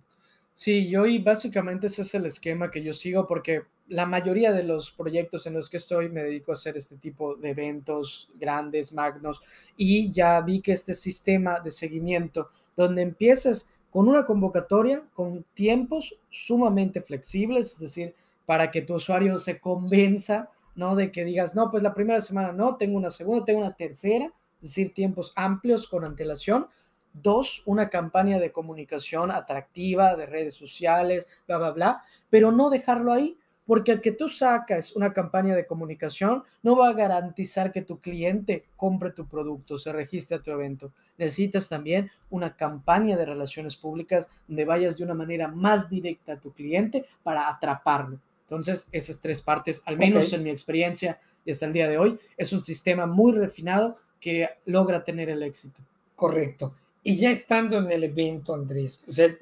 Sí, 0.55 0.89
yo 0.89 1.07
y 1.07 1.19
básicamente 1.19 1.87
ese 1.87 2.03
es 2.03 2.15
el 2.15 2.27
esquema 2.27 2.71
que 2.71 2.83
yo 2.83 2.93
sigo 2.93 3.27
porque 3.27 3.63
la 3.89 4.07
mayoría 4.07 4.53
de 4.53 4.62
los 4.62 4.91
proyectos 4.91 5.47
en 5.47 5.55
los 5.55 5.69
que 5.69 5.77
estoy 5.77 6.09
me 6.09 6.23
dedico 6.23 6.53
a 6.53 6.55
hacer 6.55 6.77
este 6.77 6.97
tipo 6.97 7.37
de 7.37 7.51
eventos 7.51 8.31
grandes, 8.39 8.93
magnos, 8.93 9.43
y 9.77 10.11
ya 10.11 10.41
vi 10.41 10.61
que 10.61 10.73
este 10.73 10.95
sistema 10.95 11.61
de 11.61 11.71
seguimiento, 11.71 12.51
donde 12.77 13.03
empiezas 13.03 13.71
con 13.91 14.09
una 14.09 14.25
convocatoria, 14.25 15.03
con 15.12 15.45
tiempos 15.53 16.17
sumamente 16.31 17.03
flexibles, 17.03 17.75
es 17.75 17.81
decir, 17.81 18.15
para 18.47 18.71
que 18.71 18.83
tu 18.83 18.95
usuario 18.95 19.39
se 19.39 19.61
convenza, 19.61 20.49
¿no? 20.75 20.97
De 20.97 21.11
que 21.11 21.25
digas, 21.25 21.55
no, 21.55 21.71
pues 21.71 21.83
la 21.83 21.93
primera 21.93 22.21
semana 22.21 22.53
no, 22.53 22.77
tengo 22.77 22.97
una 22.97 23.11
segunda, 23.11 23.45
tengo 23.45 23.61
una 23.61 23.75
tercera, 23.75 24.33
es 24.61 24.69
decir, 24.69 24.95
tiempos 24.95 25.33
amplios 25.37 25.87
con 25.87 26.05
antelación. 26.05 26.69
Dos, 27.12 27.62
una 27.67 27.91
campaña 27.91 28.39
de 28.39 28.53
comunicación 28.53 29.31
atractiva, 29.31 30.17
de 30.17 30.25
redes 30.25 30.55
sociales, 30.55 31.29
bla, 31.47 31.59
bla, 31.59 31.71
bla, 31.73 32.03
pero 32.31 32.51
no 32.51 32.71
dejarlo 32.71 33.12
ahí, 33.12 33.37
porque 33.66 33.92
al 33.92 34.00
que 34.00 34.12
tú 34.12 34.28
sacas 34.28 34.95
una 34.97 35.12
campaña 35.12 35.54
de 35.54 35.66
comunicación 35.66 36.42
no 36.62 36.76
va 36.76 36.88
a 36.88 36.95
garantizar 36.95 37.73
que 37.73 37.83
tu 37.83 38.00
cliente 38.00 38.64
compre 38.76 39.11
tu 39.11 39.26
producto, 39.26 39.78
se 39.78 39.92
registre 39.92 40.37
a 40.37 40.42
tu 40.42 40.50
evento. 40.50 40.92
Necesitas 41.19 41.69
también 41.69 42.11
una 42.31 42.57
campaña 42.57 43.16
de 43.16 43.26
relaciones 43.26 43.76
públicas 43.76 44.28
donde 44.49 44.64
vayas 44.64 44.99
de 44.99 45.04
una 45.04 45.14
manera 45.14 45.49
más 45.49 45.88
directa 45.88 46.35
a 46.35 46.40
tu 46.40 46.52
cliente 46.52 47.04
para 47.23 47.49
atraparlo. 47.49 48.21
Entonces, 48.42 48.88
esas 48.92 49.21
tres 49.21 49.40
partes, 49.40 49.83
al 49.87 49.97
menos 49.97 50.33
en 50.33 50.42
mi 50.42 50.50
experiencia 50.50 51.19
y 51.45 51.52
hasta 51.52 51.66
el 51.66 51.73
día 51.73 51.88
de 51.88 51.99
hoy, 51.99 52.19
es 52.37 52.52
un 52.52 52.62
sistema 52.62 53.07
muy 53.07 53.33
refinado 53.33 53.97
que 54.21 54.49
logra 54.66 55.02
tener 55.02 55.31
el 55.31 55.42
éxito. 55.42 55.81
Correcto. 56.14 56.75
Y 57.05 57.17
ya 57.17 57.31
estando 57.31 57.79
en 57.79 57.91
el 57.91 58.05
evento, 58.05 58.55
Andrés, 58.55 59.03
o 59.09 59.13
sea, 59.13 59.37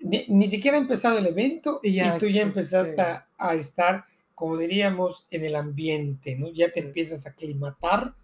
ni, 0.00 0.46
siquiera 0.46 0.76
ha 0.76 0.80
empezado 0.80 1.18
el 1.18 1.26
evento 1.26 1.80
y, 1.82 2.00
tú 2.18 2.26
ya 2.26 2.42
empezaste 2.42 3.00
a, 3.00 3.54
estar, 3.54 4.04
como 4.34 4.58
diríamos, 4.58 5.26
en 5.30 5.44
el 5.44 5.56
ambiente, 5.56 6.36
¿no? 6.36 6.50
Ya 6.50 6.70
te 6.70 6.80
empiezas 6.80 7.26
a 7.26 7.30
aclimatar, 7.30 8.14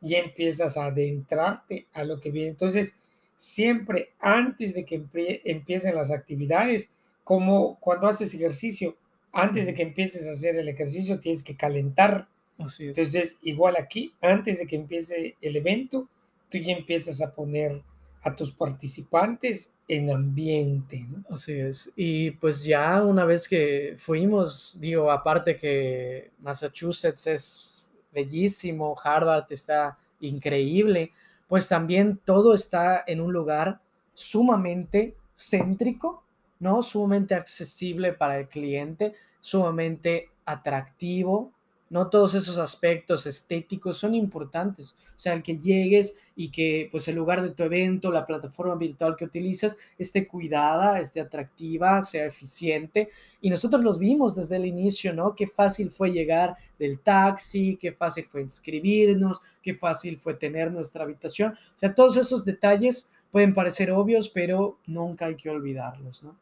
ya 0.00 0.18
empiezas 0.18 0.76
a 0.76 0.86
adentrarte 0.86 1.86
a 1.92 2.02
lo 2.02 2.20
que 2.20 2.32
viene. 2.32 2.48
Entonces, 2.48 2.96
siempre 3.36 4.10
antes 4.18 4.74
de 4.74 4.84
que 4.84 5.04
empiecen 5.44 5.94
las 5.94 6.10
actividades, 6.10 6.90
como 7.22 7.78
cuando 7.78 8.08
haces 8.08 8.34
ejercicio, 8.34 8.96
antes 9.32 9.66
de 9.66 9.74
que 9.74 9.82
empieces 9.82 10.26
a 10.26 10.32
hacer 10.32 10.56
el 10.56 10.68
ejercicio, 10.68 11.20
tienes 11.20 11.44
que 11.44 11.56
calentar. 11.56 12.28
Entonces, 12.58 13.38
igual 13.42 13.76
aquí, 13.76 14.14
antes 14.20 14.58
de 14.58 14.66
que 14.66 14.76
empiece 14.76 15.36
el 15.40 15.56
evento, 15.56 16.08
tú 16.50 16.58
ya 16.58 16.72
empiezas 16.72 17.20
a 17.22 17.32
poner 17.32 17.82
a 18.22 18.34
tus 18.36 18.52
participantes 18.52 19.72
en 19.88 20.10
ambiente. 20.10 21.06
Así 21.28 21.52
es. 21.52 21.92
Y 21.96 22.32
pues 22.32 22.64
ya 22.64 23.02
una 23.02 23.24
vez 23.24 23.48
que 23.48 23.96
fuimos, 23.98 24.78
digo, 24.80 25.10
aparte 25.10 25.56
que 25.56 26.30
Massachusetts 26.40 27.26
es 27.26 27.94
bellísimo, 28.12 28.96
Harvard 29.02 29.46
está 29.50 29.98
increíble, 30.20 31.12
pues 31.48 31.68
también 31.68 32.20
todo 32.24 32.54
está 32.54 33.02
en 33.06 33.20
un 33.20 33.32
lugar 33.32 33.80
sumamente 34.14 35.16
céntrico, 35.36 36.22
¿no? 36.60 36.82
Sumamente 36.82 37.34
accesible 37.34 38.12
para 38.12 38.38
el 38.38 38.48
cliente, 38.48 39.14
sumamente 39.40 40.30
atractivo, 40.44 41.52
¿no? 41.92 42.08
Todos 42.08 42.34
esos 42.34 42.56
aspectos 42.56 43.26
estéticos 43.26 43.98
son 43.98 44.14
importantes. 44.14 44.96
O 45.14 45.18
sea, 45.18 45.34
el 45.34 45.42
que 45.42 45.58
llegues 45.58 46.16
y 46.34 46.50
que 46.50 46.88
pues 46.90 47.06
el 47.06 47.16
lugar 47.16 47.42
de 47.42 47.50
tu 47.50 47.62
evento, 47.64 48.10
la 48.10 48.24
plataforma 48.24 48.76
virtual 48.76 49.14
que 49.14 49.26
utilizas, 49.26 49.76
esté 49.98 50.26
cuidada, 50.26 50.98
esté 51.00 51.20
atractiva, 51.20 52.00
sea 52.00 52.24
eficiente. 52.24 53.10
Y 53.42 53.50
nosotros 53.50 53.84
los 53.84 53.98
vimos 53.98 54.34
desde 54.34 54.56
el 54.56 54.64
inicio, 54.64 55.12
¿no? 55.12 55.34
Qué 55.34 55.46
fácil 55.46 55.90
fue 55.90 56.10
llegar 56.10 56.56
del 56.78 56.98
taxi, 57.00 57.76
qué 57.78 57.92
fácil 57.92 58.24
fue 58.24 58.40
inscribirnos, 58.40 59.42
qué 59.62 59.74
fácil 59.74 60.16
fue 60.16 60.32
tener 60.32 60.72
nuestra 60.72 61.04
habitación. 61.04 61.52
O 61.52 61.78
sea, 61.78 61.94
todos 61.94 62.16
esos 62.16 62.46
detalles 62.46 63.10
pueden 63.30 63.52
parecer 63.52 63.90
obvios, 63.90 64.30
pero 64.30 64.78
nunca 64.86 65.26
hay 65.26 65.36
que 65.36 65.50
olvidarlos, 65.50 66.22
¿no? 66.22 66.38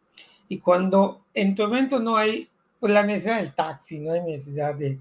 Y 0.47 0.59
cuando 0.59 1.25
en 1.35 1.57
tu 1.57 1.65
evento 1.65 1.99
no 1.99 2.17
hay 2.17 2.49
pues, 2.79 2.93
la 2.93 3.03
necesidad 3.03 3.39
del 3.39 3.53
taxi, 3.53 3.99
no 3.99 4.13
hay 4.13 4.21
necesidad 4.21 4.77
de 4.77 5.01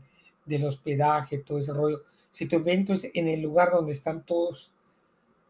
del 0.50 0.65
hospedaje, 0.65 1.38
todo 1.38 1.60
ese 1.60 1.74
rollo, 1.74 2.03
si 2.29 2.48
tu 2.48 2.58
evento 2.58 2.94
es 2.94 3.10
en 3.13 3.27
el 3.27 3.41
lugar 3.41 3.72
donde 3.72 3.94
están 3.94 4.25
todos, 4.25 4.72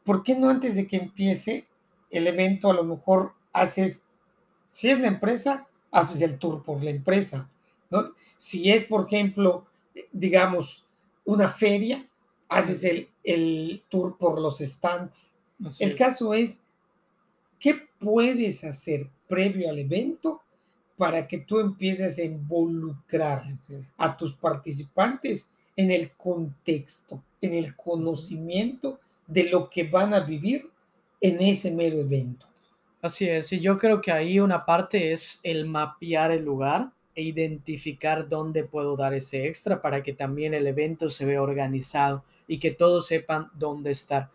¿por 0.04 0.24
qué 0.24 0.36
no 0.36 0.50
antes 0.50 0.76
de 0.76 0.86
que 0.86 0.98
empiece 0.98 1.66
el 2.10 2.28
evento 2.28 2.70
a 2.70 2.74
lo 2.74 2.84
mejor 2.84 3.34
haces, 3.54 4.04
si 4.68 4.90
es 4.90 5.00
la 5.00 5.08
empresa, 5.08 5.68
haces 5.92 6.22
el 6.22 6.38
tour 6.38 6.64
por 6.64 6.84
la 6.84 6.92
empresa, 6.92 7.50
¿no? 7.90 8.14
Si 8.38 8.72
es, 8.72 8.86
por 8.86 9.08
ejemplo, 9.08 9.66
digamos, 10.12 10.86
una 11.26 11.50
feria, 11.50 12.08
haces 12.48 12.84
el, 12.84 13.10
el 13.24 13.84
tour 13.90 14.18
por 14.18 14.40
los 14.40 14.60
stands. 14.60 15.36
el 15.80 15.96
caso 15.96 16.34
es, 16.34 16.62
¿qué 17.60 17.88
puedes 18.00 18.64
hacer 18.64 19.10
previo 19.28 19.70
al 19.70 19.80
evento 19.80 20.42
para 21.00 21.26
que 21.26 21.38
tú 21.38 21.62
empieces 21.62 22.18
a 22.18 22.24
involucrar 22.24 23.44
a 23.98 24.18
tus 24.18 24.34
participantes 24.34 25.50
en 25.78 25.92
el 25.92 26.12
contexto, 26.12 27.24
en 27.40 27.54
el 27.54 27.74
conocimiento 27.74 29.00
de 29.26 29.46
lo 29.46 29.70
que 29.70 29.86
van 29.86 30.14
a 30.14 30.20
vivir 30.20 30.70
en 31.22 31.40
ese 31.40 31.72
mero 31.72 32.00
evento. 32.00 32.46
Así 33.02 33.30
es, 33.30 33.54
y 33.54 33.62
yo 33.62 33.78
creo 33.78 34.02
que 34.02 34.12
ahí 34.12 34.42
una 34.42 34.66
parte 34.66 35.14
es 35.14 35.40
el 35.44 35.68
mapear 35.68 36.32
el 36.32 36.44
lugar 36.44 36.92
e 37.16 37.22
identificar 37.22 38.28
dónde 38.28 38.66
puedo 38.66 38.98
dar 38.98 39.14
ese 39.14 39.48
extra 39.48 39.82
para 39.82 40.04
que 40.04 40.12
también 40.12 40.54
el 40.54 40.68
evento 40.68 41.08
se 41.08 41.24
vea 41.24 41.42
organizado 41.42 42.26
y 42.46 42.60
que 42.60 42.72
todos 42.72 43.08
sepan 43.08 43.48
dónde 43.54 43.92
estar. 43.92 44.30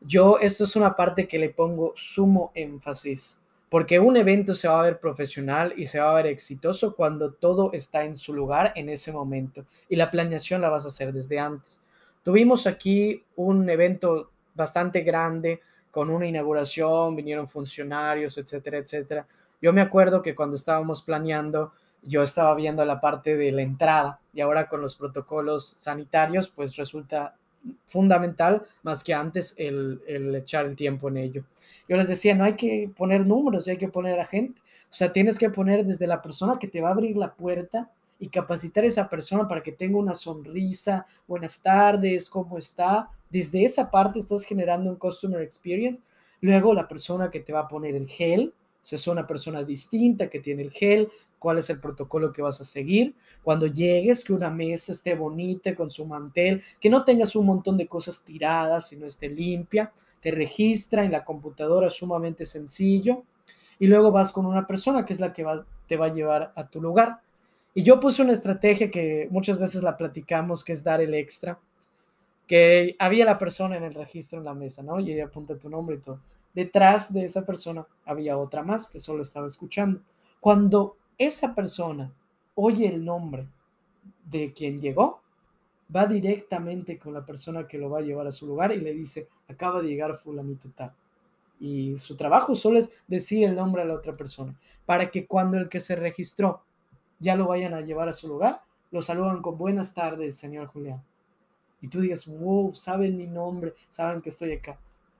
Yo, 0.00 0.38
esto 0.38 0.64
es 0.64 0.74
una 0.74 0.96
parte 0.96 1.28
que 1.28 1.38
le 1.38 1.50
pongo 1.50 1.92
sumo 1.96 2.50
énfasis 2.54 3.42
porque 3.70 3.98
un 3.98 4.16
evento 4.16 4.54
se 4.54 4.68
va 4.68 4.80
a 4.80 4.84
ver 4.84 4.98
profesional 4.98 5.74
y 5.76 5.86
se 5.86 6.00
va 6.00 6.10
a 6.10 6.14
ver 6.14 6.26
exitoso 6.26 6.96
cuando 6.96 7.32
todo 7.32 7.72
está 7.72 8.04
en 8.04 8.16
su 8.16 8.32
lugar 8.32 8.72
en 8.76 8.88
ese 8.88 9.12
momento 9.12 9.64
y 9.88 9.96
la 9.96 10.10
planeación 10.10 10.60
la 10.60 10.70
vas 10.70 10.84
a 10.84 10.88
hacer 10.88 11.12
desde 11.12 11.38
antes. 11.38 11.82
Tuvimos 12.22 12.66
aquí 12.66 13.22
un 13.36 13.68
evento 13.68 14.30
bastante 14.54 15.02
grande 15.02 15.60
con 15.90 16.10
una 16.10 16.26
inauguración, 16.26 17.16
vinieron 17.16 17.46
funcionarios, 17.46 18.38
etcétera, 18.38 18.78
etcétera. 18.78 19.26
Yo 19.60 19.72
me 19.72 19.80
acuerdo 19.80 20.22
que 20.22 20.34
cuando 20.34 20.56
estábamos 20.56 21.02
planeando, 21.02 21.72
yo 22.02 22.22
estaba 22.22 22.54
viendo 22.54 22.84
la 22.84 23.00
parte 23.00 23.36
de 23.36 23.52
la 23.52 23.62
entrada 23.62 24.20
y 24.32 24.40
ahora 24.40 24.68
con 24.68 24.80
los 24.80 24.96
protocolos 24.96 25.66
sanitarios, 25.66 26.48
pues 26.48 26.76
resulta 26.76 27.34
fundamental 27.86 28.62
más 28.82 29.02
que 29.02 29.14
antes 29.14 29.54
el, 29.58 30.00
el 30.06 30.34
echar 30.34 30.66
el 30.66 30.76
tiempo 30.76 31.08
en 31.08 31.16
ello. 31.16 31.44
Yo 31.88 31.96
les 31.96 32.08
decía, 32.08 32.34
no 32.34 32.44
hay 32.44 32.54
que 32.54 32.90
poner 32.94 33.26
números, 33.26 33.66
hay 33.66 33.78
que 33.78 33.88
poner 33.88 34.20
a 34.20 34.24
gente. 34.24 34.60
O 34.60 34.92
sea, 34.92 35.12
tienes 35.12 35.38
que 35.38 35.50
poner 35.50 35.84
desde 35.84 36.06
la 36.06 36.20
persona 36.20 36.58
que 36.58 36.68
te 36.68 36.80
va 36.80 36.88
a 36.88 36.92
abrir 36.92 37.16
la 37.16 37.34
puerta 37.34 37.90
y 38.18 38.28
capacitar 38.28 38.84
a 38.84 38.88
esa 38.88 39.08
persona 39.08 39.46
para 39.48 39.62
que 39.62 39.72
tenga 39.72 39.98
una 39.98 40.14
sonrisa, 40.14 41.06
buenas 41.26 41.62
tardes, 41.62 42.28
¿cómo 42.28 42.58
está? 42.58 43.08
Desde 43.30 43.64
esa 43.64 43.90
parte 43.90 44.18
estás 44.18 44.44
generando 44.44 44.90
un 44.90 44.96
customer 44.96 45.40
experience. 45.40 46.02
Luego 46.40 46.74
la 46.74 46.88
persona 46.88 47.30
que 47.30 47.40
te 47.40 47.52
va 47.52 47.60
a 47.60 47.68
poner 47.68 47.94
el 47.94 48.08
gel, 48.08 48.52
o 48.56 48.84
sea, 48.84 48.96
es 48.96 49.06
una 49.06 49.26
persona 49.26 49.62
distinta 49.62 50.28
que 50.28 50.40
tiene 50.40 50.62
el 50.62 50.70
gel, 50.70 51.08
cuál 51.38 51.58
es 51.58 51.70
el 51.70 51.80
protocolo 51.80 52.32
que 52.32 52.42
vas 52.42 52.60
a 52.60 52.64
seguir. 52.64 53.14
Cuando 53.42 53.66
llegues, 53.66 54.24
que 54.24 54.32
una 54.32 54.50
mesa 54.50 54.92
esté 54.92 55.14
bonita 55.14 55.74
con 55.74 55.90
su 55.90 56.04
mantel, 56.06 56.62
que 56.80 56.90
no 56.90 57.04
tengas 57.04 57.36
un 57.36 57.46
montón 57.46 57.76
de 57.76 57.86
cosas 57.86 58.24
tiradas, 58.24 58.88
sino 58.88 59.06
esté 59.06 59.28
limpia 59.28 59.92
te 60.20 60.30
registra 60.30 61.04
en 61.04 61.12
la 61.12 61.24
computadora 61.24 61.90
sumamente 61.90 62.44
sencillo 62.44 63.24
y 63.78 63.86
luego 63.86 64.10
vas 64.10 64.32
con 64.32 64.46
una 64.46 64.66
persona 64.66 65.04
que 65.04 65.12
es 65.12 65.20
la 65.20 65.32
que 65.32 65.46
te 65.86 65.96
va 65.96 66.06
a 66.06 66.12
llevar 66.12 66.52
a 66.56 66.68
tu 66.68 66.80
lugar. 66.80 67.20
Y 67.74 67.82
yo 67.82 68.00
puse 68.00 68.22
una 68.22 68.32
estrategia 68.32 68.90
que 68.90 69.28
muchas 69.30 69.58
veces 69.58 69.82
la 69.82 69.96
platicamos, 69.96 70.64
que 70.64 70.72
es 70.72 70.82
dar 70.82 71.00
el 71.00 71.14
extra, 71.14 71.58
que 72.46 72.96
había 72.98 73.24
la 73.24 73.38
persona 73.38 73.76
en 73.76 73.84
el 73.84 73.94
registro 73.94 74.38
en 74.38 74.44
la 74.44 74.54
mesa, 74.54 74.82
¿no? 74.82 74.98
Y 74.98 75.12
ella 75.12 75.26
apunta 75.26 75.58
tu 75.58 75.68
nombre 75.68 75.96
y 75.96 76.00
todo. 76.00 76.20
Detrás 76.54 77.12
de 77.12 77.24
esa 77.24 77.44
persona 77.46 77.86
había 78.04 78.38
otra 78.38 78.62
más 78.62 78.88
que 78.88 78.98
solo 78.98 79.22
estaba 79.22 79.46
escuchando. 79.46 80.00
Cuando 80.40 80.96
esa 81.18 81.54
persona 81.54 82.12
oye 82.54 82.88
el 82.88 83.04
nombre 83.04 83.46
de 84.24 84.52
quien 84.52 84.80
llegó, 84.80 85.20
va 85.94 86.06
directamente 86.06 86.98
con 86.98 87.14
la 87.14 87.24
persona 87.24 87.68
que 87.68 87.78
lo 87.78 87.90
va 87.90 87.98
a 87.98 88.02
llevar 88.02 88.26
a 88.26 88.32
su 88.32 88.46
lugar 88.46 88.72
y 88.72 88.80
le 88.80 88.92
dice, 88.92 89.28
acaba 89.48 89.82
de 89.82 89.88
llegar 89.88 90.14
fulanito 90.14 90.70
tal. 90.74 90.92
Y 91.60 91.96
su 91.96 92.16
trabajo 92.16 92.54
solo 92.54 92.78
es 92.78 92.90
decir 93.06 93.44
el 93.44 93.54
nombre 93.54 93.82
a 93.82 93.84
la 93.84 93.94
otra 93.94 94.12
persona, 94.12 94.56
para 94.86 95.10
que 95.10 95.26
cuando 95.26 95.56
el 95.56 95.68
que 95.68 95.80
se 95.80 95.96
registró 95.96 96.62
ya 97.18 97.34
lo 97.34 97.48
vayan 97.48 97.74
a 97.74 97.80
llevar 97.80 98.08
a 98.08 98.12
su 98.12 98.28
lugar, 98.28 98.62
lo 98.90 99.02
saludan 99.02 99.42
con 99.42 99.58
buenas 99.58 99.92
tardes, 99.92 100.36
señor 100.36 100.68
Julián. 100.68 101.02
Y 101.80 101.88
tú 101.88 102.00
dices, 102.00 102.26
wow, 102.26 102.72
saben 102.74 103.16
mi 103.16 103.26
nombre, 103.26 103.74
saben 103.90 104.20
que 104.20 104.28
estoy 104.30 104.52
acá. 104.52 104.78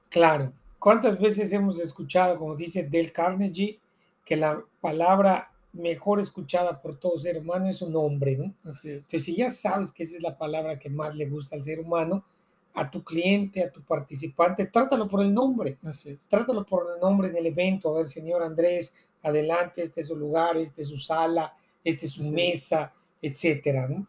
Claro. 0.09 0.53
¿Cuántas 0.79 1.19
veces 1.19 1.53
hemos 1.53 1.81
escuchado, 1.81 2.39
como 2.39 2.55
dice 2.55 2.85
Del 2.85 3.13
Carnegie, 3.13 3.81
que 4.25 4.37
la 4.37 4.63
palabra 4.81 5.51
mejor 5.73 6.21
escuchada 6.21 6.81
por 6.81 6.99
todo 6.99 7.19
ser 7.19 7.39
humano 7.39 7.69
es 7.69 7.83
un 7.83 7.93
nombre, 7.93 8.37
¿no? 8.37 8.55
Así 8.71 8.91
es. 8.91 9.05
Entonces, 9.05 9.25
si 9.25 9.37
ya 9.37 9.51
sabes 9.51 9.93
que 9.93 10.05
esa 10.05 10.17
es 10.17 10.23
la 10.23 10.39
palabra 10.39 10.79
que 10.79 10.89
más 10.89 11.17
le 11.17 11.29
gusta 11.29 11.57
al 11.57 11.63
ser 11.63 11.81
humano, 11.81 12.25
a 12.79 12.89
tu 12.89 13.03
cliente, 13.03 13.65
a 13.65 13.73
tu 13.73 13.83
participante, 13.83 14.67
trátalo 14.67 15.09
por 15.09 15.21
el 15.21 15.35
nombre. 15.35 15.79
Así 15.83 16.11
es. 16.11 16.29
Trátalo 16.29 16.65
por 16.65 16.87
el 16.95 17.01
nombre 17.01 17.29
del 17.29 17.47
evento. 17.47 17.91
A 17.91 17.99
ver, 17.99 18.09
señor 18.09 18.41
Andrés, 18.43 18.95
adelante, 19.23 19.83
este 19.83 20.03
es 20.03 20.07
su 20.07 20.17
lugar, 20.17 20.57
este 20.57 20.83
es 20.83 20.89
su 20.89 20.97
sala, 20.97 21.53
este 21.83 22.07
es 22.07 22.13
su 22.13 22.23
mesa, 22.31 22.93
etcétera, 23.21 23.89
¿no? 23.89 24.07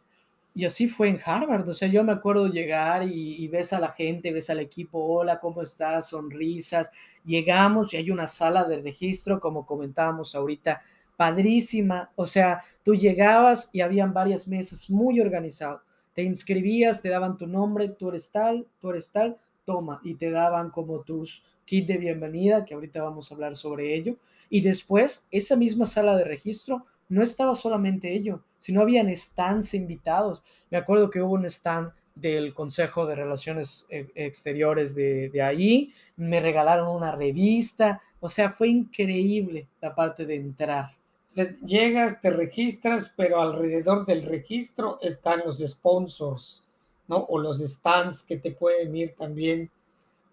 Y 0.54 0.66
así 0.66 0.88
fue 0.88 1.10
en 1.10 1.20
Harvard. 1.24 1.68
O 1.68 1.74
sea, 1.74 1.88
yo 1.88 2.04
me 2.04 2.12
acuerdo 2.12 2.48
llegar 2.48 3.08
y, 3.08 3.44
y 3.44 3.48
ves 3.48 3.74
a 3.74 3.80
la 3.80 3.90
gente, 3.90 4.32
ves 4.32 4.52
al 4.52 4.60
equipo, 4.60 5.00
hola, 5.00 5.40
¿cómo 5.40 5.64
estás? 5.64 6.10
Sonrisas. 6.10 6.92
Llegamos 7.26 7.94
y 7.94 7.98
hay 7.98 8.12
una 8.12 8.28
sala 8.28 8.66
de 8.66 8.82
registro, 8.82 9.40
como 9.40 9.66
comentábamos 9.66 10.36
ahorita, 10.36 10.82
padrísima. 11.18 12.12
O 12.16 12.28
sea, 12.28 12.62
tú 12.84 12.94
llegabas 12.94 13.72
y 13.74 13.82
habían 13.82 14.14
varias 14.14 14.48
mesas 14.48 14.92
muy 14.92 15.20
organizadas. 15.20 15.82
Te 16.20 16.26
inscribías, 16.26 17.02
te 17.02 17.08
daban 17.08 17.38
tu 17.38 17.48
nombre, 17.48 17.88
tú 17.88 18.10
eres 18.10 18.30
tal, 18.30 18.68
tú 18.82 18.90
eres 18.90 19.10
tal, 19.10 19.38
toma, 19.64 20.02
y 20.04 20.16
te 20.16 20.30
daban 20.32 20.70
como 20.70 21.00
tus 21.00 21.46
kit 21.64 21.88
de 21.88 21.98
bienvenida, 21.98 22.66
que 22.66 22.74
ahorita 22.74 23.02
vamos 23.02 23.32
a 23.32 23.36
hablar 23.36 23.56
sobre 23.56 23.96
ello. 23.96 24.18
Y 24.50 24.60
después, 24.60 25.30
esa 25.32 25.56
misma 25.56 25.86
sala 25.86 26.18
de 26.18 26.26
registro 26.26 26.86
no 27.08 27.24
estaba 27.24 27.56
solamente 27.56 28.14
ello, 28.14 28.44
sino 28.58 28.82
habían 28.82 29.08
stands 29.16 29.74
invitados. 29.74 30.44
Me 30.70 30.78
acuerdo 30.78 31.10
que 31.10 31.22
hubo 31.22 31.36
un 31.36 31.46
stand 31.46 31.94
del 32.16 32.54
Consejo 32.54 33.06
de 33.06 33.16
Relaciones 33.16 33.88
eh, 33.90 34.12
Exteriores 34.14 34.96
de, 34.96 35.30
de 35.30 35.42
ahí, 35.42 35.94
me 36.18 36.42
regalaron 36.42 36.94
una 36.94 37.14
revista, 37.14 38.02
o 38.20 38.28
sea, 38.28 38.50
fue 38.50 38.68
increíble 38.68 39.70
la 39.80 39.96
parte 39.96 40.26
de 40.26 40.36
entrar. 40.36 40.99
Sea, 41.30 41.56
llegas, 41.66 42.22
te 42.22 42.32
registras, 42.32 43.14
pero 43.16 43.42
alrededor 43.42 44.06
del 44.06 44.24
registro 44.24 45.00
están 45.02 45.42
los 45.46 45.60
sponsors, 45.60 46.66
¿no? 47.08 47.18
O 47.18 47.40
los 47.40 47.60
stands 47.60 48.24
que 48.24 48.38
te 48.38 48.52
pueden 48.52 48.96
ir 48.96 49.16
también. 49.16 49.70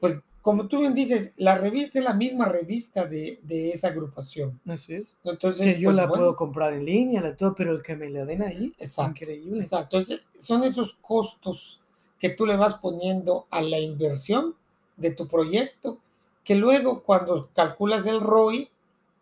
Pues 0.00 0.16
como 0.46 0.68
tú 0.68 0.78
bien 0.78 0.94
dices, 0.94 1.32
la 1.36 1.58
revista 1.58 1.98
es 1.98 2.04
la 2.04 2.14
misma 2.14 2.46
revista 2.46 3.04
de, 3.04 3.40
de 3.42 3.70
esa 3.70 3.88
agrupación. 3.88 4.60
Así 4.66 4.94
es. 4.94 5.18
Entonces, 5.24 5.74
Que 5.74 5.80
yo 5.80 5.88
pues, 5.88 5.96
la 5.96 6.06
bueno, 6.06 6.22
puedo 6.22 6.36
comprar 6.36 6.72
en 6.72 6.84
línea, 6.84 7.20
la 7.20 7.34
todo, 7.34 7.52
pero 7.54 7.72
el 7.72 7.82
que 7.82 7.96
me 7.96 8.08
la 8.08 8.24
den 8.24 8.42
ahí, 8.42 8.72
Exacto, 8.78 9.24
increíble. 9.24 9.60
Exacto. 9.60 9.98
Entonces, 9.98 10.24
son 10.38 10.62
esos 10.62 10.94
costos 11.02 11.80
que 12.20 12.30
tú 12.30 12.46
le 12.46 12.56
vas 12.56 12.74
poniendo 12.74 13.46
a 13.50 13.60
la 13.60 13.78
inversión 13.78 14.54
de 14.96 15.10
tu 15.10 15.26
proyecto, 15.26 15.98
que 16.44 16.54
luego 16.54 17.02
cuando 17.02 17.50
calculas 17.52 18.06
el 18.06 18.20
ROI, 18.20 18.70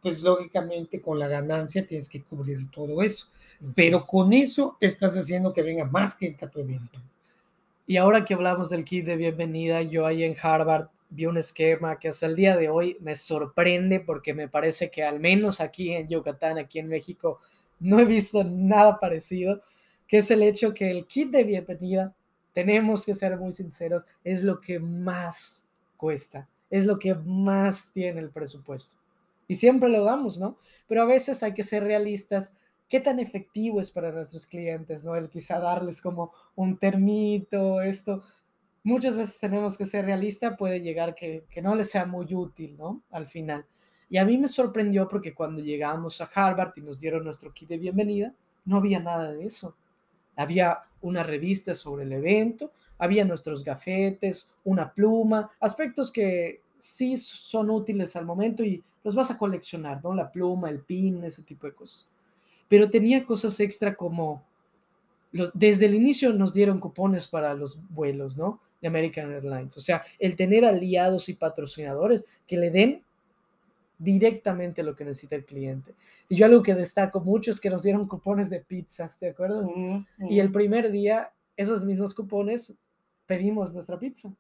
pues 0.05 0.21
lógicamente 0.21 1.01
con 1.01 1.19
la 1.19 1.29
ganancia 1.29 1.87
tienes 1.87 2.11
que 2.11 2.23
cubrir 2.23 2.71
todo 2.71 3.01
eso. 3.01 3.29
Pero 3.75 4.01
con 4.01 4.35
eso 4.35 4.77
estás 4.79 5.15
haciendo 5.15 5.51
que 5.55 5.63
venga 5.63 5.87
más 5.87 6.19
gente 6.19 6.45
a 6.45 6.51
tu 6.51 6.61
evento. 6.61 7.01
Y 7.87 7.97
ahora 7.97 8.23
que 8.23 8.35
hablamos 8.35 8.69
del 8.69 8.85
kit 8.85 9.07
de 9.07 9.17
bienvenida, 9.17 9.81
yo 9.81 10.05
ahí 10.05 10.23
en 10.23 10.37
Harvard 10.39 10.89
vi 11.09 11.25
un 11.25 11.39
esquema 11.39 11.99
que 11.99 12.09
hasta 12.09 12.27
el 12.27 12.37
día 12.37 12.55
de 12.55 12.69
hoy 12.69 12.99
me 13.01 13.15
sorprende 13.15 13.99
porque 13.99 14.35
me 14.35 14.47
parece 14.47 14.91
que 14.91 15.03
al 15.03 15.21
menos 15.21 15.63
aquí 15.63 15.95
en 15.95 16.07
Yucatán, 16.07 16.59
aquí 16.59 16.81
en 16.81 16.89
México, 16.89 17.41
no 17.81 17.99
he 17.99 18.05
visto 18.05 18.45
nada 18.45 19.01
parecido, 19.01 19.63
que 20.07 20.19
es 20.19 20.31
el 20.31 20.43
hecho 20.43 20.75
que 20.75 20.91
el 20.91 21.07
kit 21.07 21.31
de 21.31 21.45
bienvenida, 21.45 22.15
tenemos 22.53 23.07
que 23.07 23.15
ser 23.15 23.39
muy 23.39 23.53
sinceros, 23.53 24.05
es 24.23 24.43
lo 24.43 24.61
que 24.61 24.79
más 24.79 25.67
cuesta, 25.97 26.47
es 26.69 26.85
lo 26.85 26.99
que 26.99 27.15
más 27.15 27.91
tiene 27.91 28.21
el 28.21 28.29
presupuesto. 28.29 28.99
Y 29.49 29.57
siempre 29.57 29.89
lo 29.89 30.05
damos, 30.05 30.39
¿no? 30.39 30.59
Pero 30.87 31.03
a 31.03 31.07
veces 31.07 31.43
hay 31.43 31.55
que 31.55 31.65
ser 31.65 31.85
realistas. 31.85 32.57
¿Qué 32.89 33.01
tan 33.01 33.19
efectivo 33.19 33.81
es 33.81 33.91
para 33.91 34.13
nuestros 34.13 34.47
clientes, 34.47 35.05
¿no? 35.05 35.17
El 35.17 35.29
quizá 35.29 35.59
darles 35.59 36.01
como 36.01 36.33
un 36.55 36.79
termito, 36.79 37.81
esto. 37.81 38.23
Muchas 38.83 39.17
veces 39.17 39.39
tenemos 39.41 39.79
que 39.79 39.87
ser 39.87 40.05
realistas, 40.05 40.57
puede 40.59 40.81
llegar 40.81 41.15
que, 41.15 41.47
que 41.51 41.63
no 41.63 41.75
les 41.75 41.91
sea 41.91 42.05
muy 42.05 42.35
útil, 42.35 42.77
¿no? 42.77 43.03
Al 43.11 43.27
final. 43.27 43.67
Y 44.11 44.19
a 44.19 44.25
mí 44.25 44.37
me 44.37 44.49
sorprendió 44.49 45.09
porque 45.09 45.35
cuando 45.35 45.63
llegamos 45.63 46.21
a 46.21 46.31
Harvard 46.33 46.73
y 46.77 46.83
nos 46.83 47.01
dieron 47.01 47.25
nuestro 47.25 47.53
kit 47.53 47.69
de 47.69 47.79
bienvenida, 47.79 48.35
no 48.65 48.77
había 48.77 49.01
nada 49.01 49.33
de 49.33 49.47
eso. 49.47 49.77
Había 50.37 50.83
una 51.01 51.23
revista 51.23 51.75
sobre 51.75 52.05
el 52.05 52.13
evento, 52.13 52.73
había 52.99 53.25
nuestros 53.25 53.65
gafetes, 53.65 54.53
una 54.65 54.93
pluma, 54.93 55.51
aspectos 55.61 56.11
que 56.13 56.63
sí 56.79 57.17
son 57.17 57.71
útiles 57.71 58.15
al 58.17 58.27
momento 58.27 58.63
y 58.63 58.83
los 59.05 59.15
vas 59.15 59.31
a 59.31 59.39
coleccionar, 59.39 60.03
¿no? 60.03 60.15
La 60.15 60.33
pluma, 60.33 60.71
el 60.71 60.81
pin, 60.81 61.23
ese 61.25 61.43
tipo 61.43 61.67
de 61.67 61.75
cosas. 61.75 62.07
Pero 62.69 62.91
tenía 62.91 63.25
cosas 63.25 63.61
extra 63.61 63.95
como, 63.95 64.43
los- 65.33 65.51
desde 65.55 65.87
el 65.87 65.95
inicio 65.95 66.33
nos 66.33 66.55
dieron 66.55 66.81
cupones 66.81 67.27
para 67.29 67.55
los 67.55 67.79
vuelos, 67.91 68.37
¿no? 68.37 68.61
De 68.81 68.89
American 68.89 69.33
Airlines. 69.33 69.77
O 69.77 69.81
sea, 69.81 70.03
el 70.19 70.37
tener 70.37 70.65
aliados 70.65 71.29
y 71.29 71.35
patrocinadores 71.35 72.25
que 72.47 72.57
le 72.57 72.71
den 72.71 73.03
directamente 73.99 74.83
lo 74.83 74.95
que 74.97 75.05
necesita 75.05 75.37
el 75.37 75.45
cliente. 75.45 75.95
Y 76.29 76.37
yo 76.37 76.47
algo 76.47 76.63
que 76.63 76.75
destaco 76.75 77.21
mucho 77.21 77.51
es 77.51 77.61
que 77.61 77.71
nos 77.71 77.83
dieron 77.83 78.09
cupones 78.09 78.51
de 78.51 78.61
pizzas, 78.61 79.19
¿te 79.19 79.29
acuerdas? 79.31 79.71
Y 80.29 80.41
el 80.41 80.51
primer 80.51 80.91
día, 80.91 81.33
esos 81.57 81.85
mismos 81.85 82.15
cupones, 82.15 82.79
pedimos 83.27 83.73
nuestra 83.73 83.99
pizza. 83.99 84.35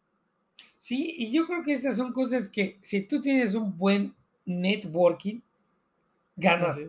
Sí, 0.77 1.15
y 1.17 1.33
yo 1.33 1.47
creo 1.47 1.63
que 1.63 1.73
estas 1.73 1.97
son 1.97 2.13
cosas 2.13 2.49
que 2.49 2.79
si 2.83 3.03
tú 3.03 3.21
tienes 3.23 3.55
un 3.55 3.77
buen 3.79 4.15
networking, 4.45 5.41
ganas, 6.37 6.81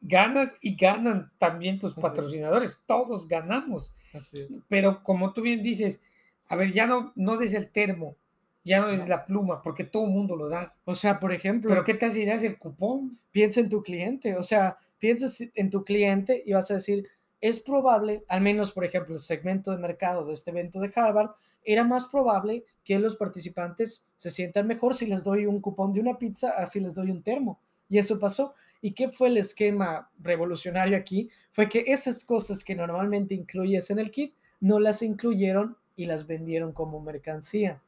ganas 0.00 0.56
y 0.60 0.76
ganan 0.76 1.30
también 1.38 1.78
tus 1.78 1.90
Así 1.92 2.00
es. 2.00 2.02
patrocinadores, 2.02 2.80
todos 2.86 3.26
ganamos. 3.28 3.94
Así 4.14 4.40
es. 4.40 4.58
Pero 4.68 5.02
como 5.02 5.32
tú 5.32 5.42
bien 5.42 5.62
dices, 5.62 6.00
a 6.46 6.56
ver, 6.56 6.72
ya 6.72 6.86
no, 6.86 7.12
no 7.16 7.36
des 7.36 7.54
el 7.54 7.68
termo, 7.70 8.16
ya 8.64 8.80
no 8.80 8.88
des 8.88 9.00
No. 9.02 9.08
la 9.08 9.24
pluma, 9.26 9.62
porque 9.62 9.84
todo 9.84 10.04
el 10.04 10.10
mundo 10.12 10.36
lo 10.36 10.48
da. 10.48 10.74
O 10.84 10.94
sea, 10.94 11.18
por 11.18 11.32
ejemplo, 11.32 11.70
Pero 11.70 11.84
¿qué 11.84 11.94
tal 11.94 12.12
si 12.12 12.24
das 12.24 12.42
el 12.44 12.58
cupón? 12.58 13.18
piensa 13.32 13.60
en 13.60 13.68
tu 13.68 13.82
cliente, 13.82 14.36
o 14.36 14.42
sea, 14.42 14.76
piensa 14.98 15.26
si- 15.28 15.50
en 15.56 15.70
tu 15.70 15.84
cliente 15.84 16.42
y 16.46 16.52
vas 16.52 16.70
a 16.70 16.74
decir, 16.74 17.08
es 17.42 17.60
probable, 17.60 18.24
al 18.28 18.40
menos 18.40 18.72
por 18.72 18.84
ejemplo, 18.84 19.14
el 19.14 19.20
segmento 19.20 19.72
de 19.72 19.76
mercado 19.76 20.24
de 20.24 20.32
este 20.32 20.52
evento 20.52 20.80
de 20.80 20.92
Harvard, 20.94 21.32
era 21.64 21.84
más 21.84 22.06
probable 22.08 22.64
que 22.84 22.98
los 22.98 23.16
participantes 23.16 24.06
se 24.16 24.30
sientan 24.30 24.66
mejor 24.66 24.94
si 24.94 25.06
les 25.06 25.22
doy 25.22 25.46
un 25.46 25.60
cupón 25.60 25.92
de 25.92 26.00
una 26.00 26.18
pizza, 26.18 26.52
así 26.56 26.80
les 26.80 26.94
doy 26.94 27.10
un 27.10 27.22
termo. 27.22 27.60
Y 27.88 27.98
eso 27.98 28.18
pasó. 28.18 28.54
¿Y 28.80 28.92
qué 28.92 29.08
fue 29.08 29.28
el 29.28 29.36
esquema 29.36 30.10
revolucionario 30.20 30.96
aquí? 30.96 31.30
Fue 31.50 31.68
que 31.68 31.84
esas 31.88 32.24
cosas 32.24 32.64
que 32.64 32.74
normalmente 32.74 33.34
incluyes 33.34 33.90
en 33.90 33.98
el 33.98 34.10
kit, 34.10 34.34
no 34.60 34.78
las 34.78 35.02
incluyeron 35.02 35.76
y 35.96 36.06
las 36.06 36.26
vendieron 36.26 36.72
como 36.72 37.00
mercancía. 37.00 37.82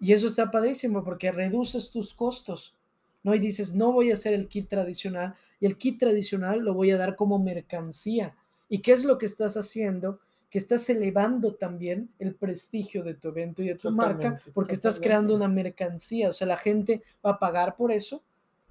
Y 0.00 0.12
eso 0.12 0.26
está 0.26 0.50
padrísimo 0.50 1.04
porque 1.04 1.32
reduces 1.32 1.90
tus 1.90 2.12
costos. 2.12 2.74
¿no? 3.22 3.34
Y 3.34 3.38
dices, 3.38 3.74
no 3.74 3.92
voy 3.92 4.10
a 4.10 4.14
hacer 4.14 4.34
el 4.34 4.48
kit 4.48 4.68
tradicional 4.68 5.34
y 5.60 5.66
el 5.66 5.76
kit 5.76 5.98
tradicional 5.98 6.60
lo 6.60 6.74
voy 6.74 6.90
a 6.90 6.96
dar 6.96 7.14
como 7.16 7.38
mercancía. 7.38 8.34
¿Y 8.74 8.78
qué 8.80 8.90
es 8.90 9.04
lo 9.04 9.18
que 9.18 9.26
estás 9.26 9.56
haciendo? 9.56 10.18
Que 10.50 10.58
estás 10.58 10.90
elevando 10.90 11.54
también 11.54 12.10
el 12.18 12.34
prestigio 12.34 13.04
de 13.04 13.14
tu 13.14 13.28
evento 13.28 13.62
y 13.62 13.68
de 13.68 13.76
tu 13.76 13.92
marca 13.92 14.14
Totalmente, 14.16 14.50
porque 14.52 14.72
estás 14.72 14.94
totalmente. 14.94 15.06
creando 15.06 15.36
una 15.36 15.46
mercancía. 15.46 16.28
O 16.30 16.32
sea, 16.32 16.48
la 16.48 16.56
gente 16.56 17.04
va 17.24 17.30
a 17.30 17.38
pagar 17.38 17.76
por 17.76 17.92
eso 17.92 18.20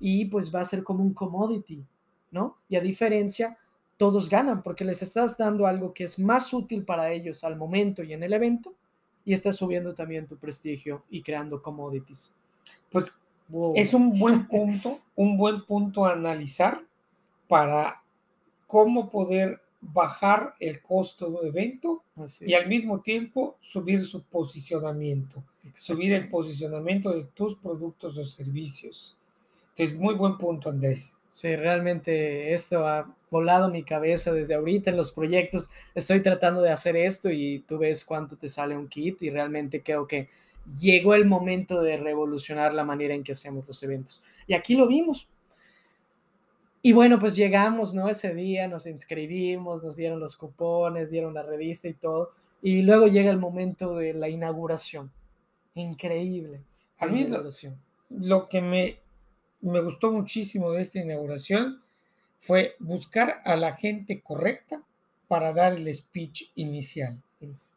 y 0.01 0.25
pues 0.25 0.53
va 0.53 0.59
a 0.59 0.65
ser 0.65 0.83
como 0.83 1.01
un 1.05 1.13
commodity, 1.13 1.85
¿no? 2.31 2.57
Y 2.67 2.75
a 2.75 2.81
diferencia, 2.81 3.57
todos 3.95 4.27
ganan 4.29 4.61
porque 4.61 4.83
les 4.83 5.01
estás 5.01 5.37
dando 5.37 5.67
algo 5.67 5.93
que 5.93 6.03
es 6.03 6.19
más 6.19 6.53
útil 6.53 6.83
para 6.83 7.09
ellos 7.09 7.45
al 7.45 7.55
momento 7.55 8.03
y 8.03 8.11
en 8.11 8.23
el 8.23 8.33
evento 8.33 8.75
y 9.23 9.31
estás 9.31 9.55
subiendo 9.55 9.93
también 9.93 10.27
tu 10.27 10.35
prestigio 10.35 11.05
y 11.09 11.21
creando 11.21 11.61
commodities. 11.61 12.35
Pues 12.91 13.13
Wow. 13.47 13.73
es 13.77 13.93
un 13.93 14.19
buen 14.19 14.47
punto, 14.49 14.99
un 15.15 15.37
buen 15.37 15.65
punto 15.65 16.05
a 16.05 16.11
analizar 16.11 16.81
para 17.47 18.03
cómo 18.67 19.09
poder 19.09 19.62
bajar 19.91 20.55
el 20.59 20.81
costo 20.81 21.29
de 21.29 21.35
un 21.35 21.47
evento 21.47 22.03
Así 22.15 22.45
y 22.47 22.53
al 22.53 22.67
mismo 22.67 23.01
tiempo 23.01 23.57
subir 23.59 24.01
su 24.03 24.23
posicionamiento, 24.23 25.43
subir 25.73 26.13
el 26.13 26.29
posicionamiento 26.29 27.11
de 27.11 27.25
tus 27.33 27.55
productos 27.55 28.17
o 28.17 28.23
servicios. 28.23 29.17
Entonces, 29.69 29.97
muy 29.97 30.13
buen 30.13 30.37
punto, 30.37 30.69
Andrés. 30.69 31.15
Sí, 31.29 31.55
realmente 31.55 32.53
esto 32.53 32.87
ha 32.87 33.11
volado 33.31 33.67
mi 33.67 33.83
cabeza 33.83 34.31
desde 34.31 34.53
ahorita 34.53 34.91
en 34.91 34.97
los 34.97 35.11
proyectos. 35.11 35.69
Estoy 35.95 36.21
tratando 36.21 36.61
de 36.61 36.69
hacer 36.69 36.95
esto 36.95 37.31
y 37.31 37.63
tú 37.67 37.79
ves 37.79 38.05
cuánto 38.05 38.37
te 38.37 38.49
sale 38.49 38.77
un 38.77 38.87
kit 38.87 39.21
y 39.23 39.31
realmente 39.31 39.81
creo 39.81 40.07
que 40.07 40.29
llegó 40.79 41.15
el 41.15 41.25
momento 41.25 41.81
de 41.81 41.97
revolucionar 41.97 42.73
la 42.73 42.85
manera 42.85 43.15
en 43.15 43.23
que 43.23 43.31
hacemos 43.31 43.67
los 43.67 43.81
eventos. 43.81 44.21
Y 44.45 44.53
aquí 44.53 44.75
lo 44.75 44.87
vimos. 44.87 45.27
Y 46.85 46.91
bueno, 46.91 47.17
pues 47.17 47.37
llegamos, 47.37 47.95
¿no? 47.95 48.09
Ese 48.09 48.35
día 48.35 48.67
nos 48.67 48.85
inscribimos, 48.85 49.85
nos 49.85 49.95
dieron 49.95 50.19
los 50.19 50.35
cupones, 50.35 51.09
dieron 51.09 51.33
la 51.33 51.41
revista 51.41 51.87
y 51.87 51.93
todo. 51.93 52.31
Y 52.61 52.81
luego 52.81 53.07
llega 53.07 53.31
el 53.31 53.37
momento 53.37 53.95
de 53.95 54.13
la 54.13 54.27
inauguración. 54.27 55.09
Increíble. 55.75 56.61
A 56.99 57.05
mí 57.05 57.25
lo, 57.25 57.41
lo, 58.09 58.49
que 58.49 58.61
me, 58.61 58.97
me 59.61 59.79
gustó 59.79 60.11
muchísimo 60.11 60.71
de 60.71 60.81
esta 60.81 60.99
inauguración 60.99 61.81
fue 62.37 62.75
buscar 62.79 63.41
a 63.45 63.55
la 63.55 63.77
gente 63.77 64.21
correcta 64.21 64.83
para 65.29 65.53
dar 65.53 65.73
el 65.75 65.95
speech 65.95 66.51
inicial, 66.55 67.23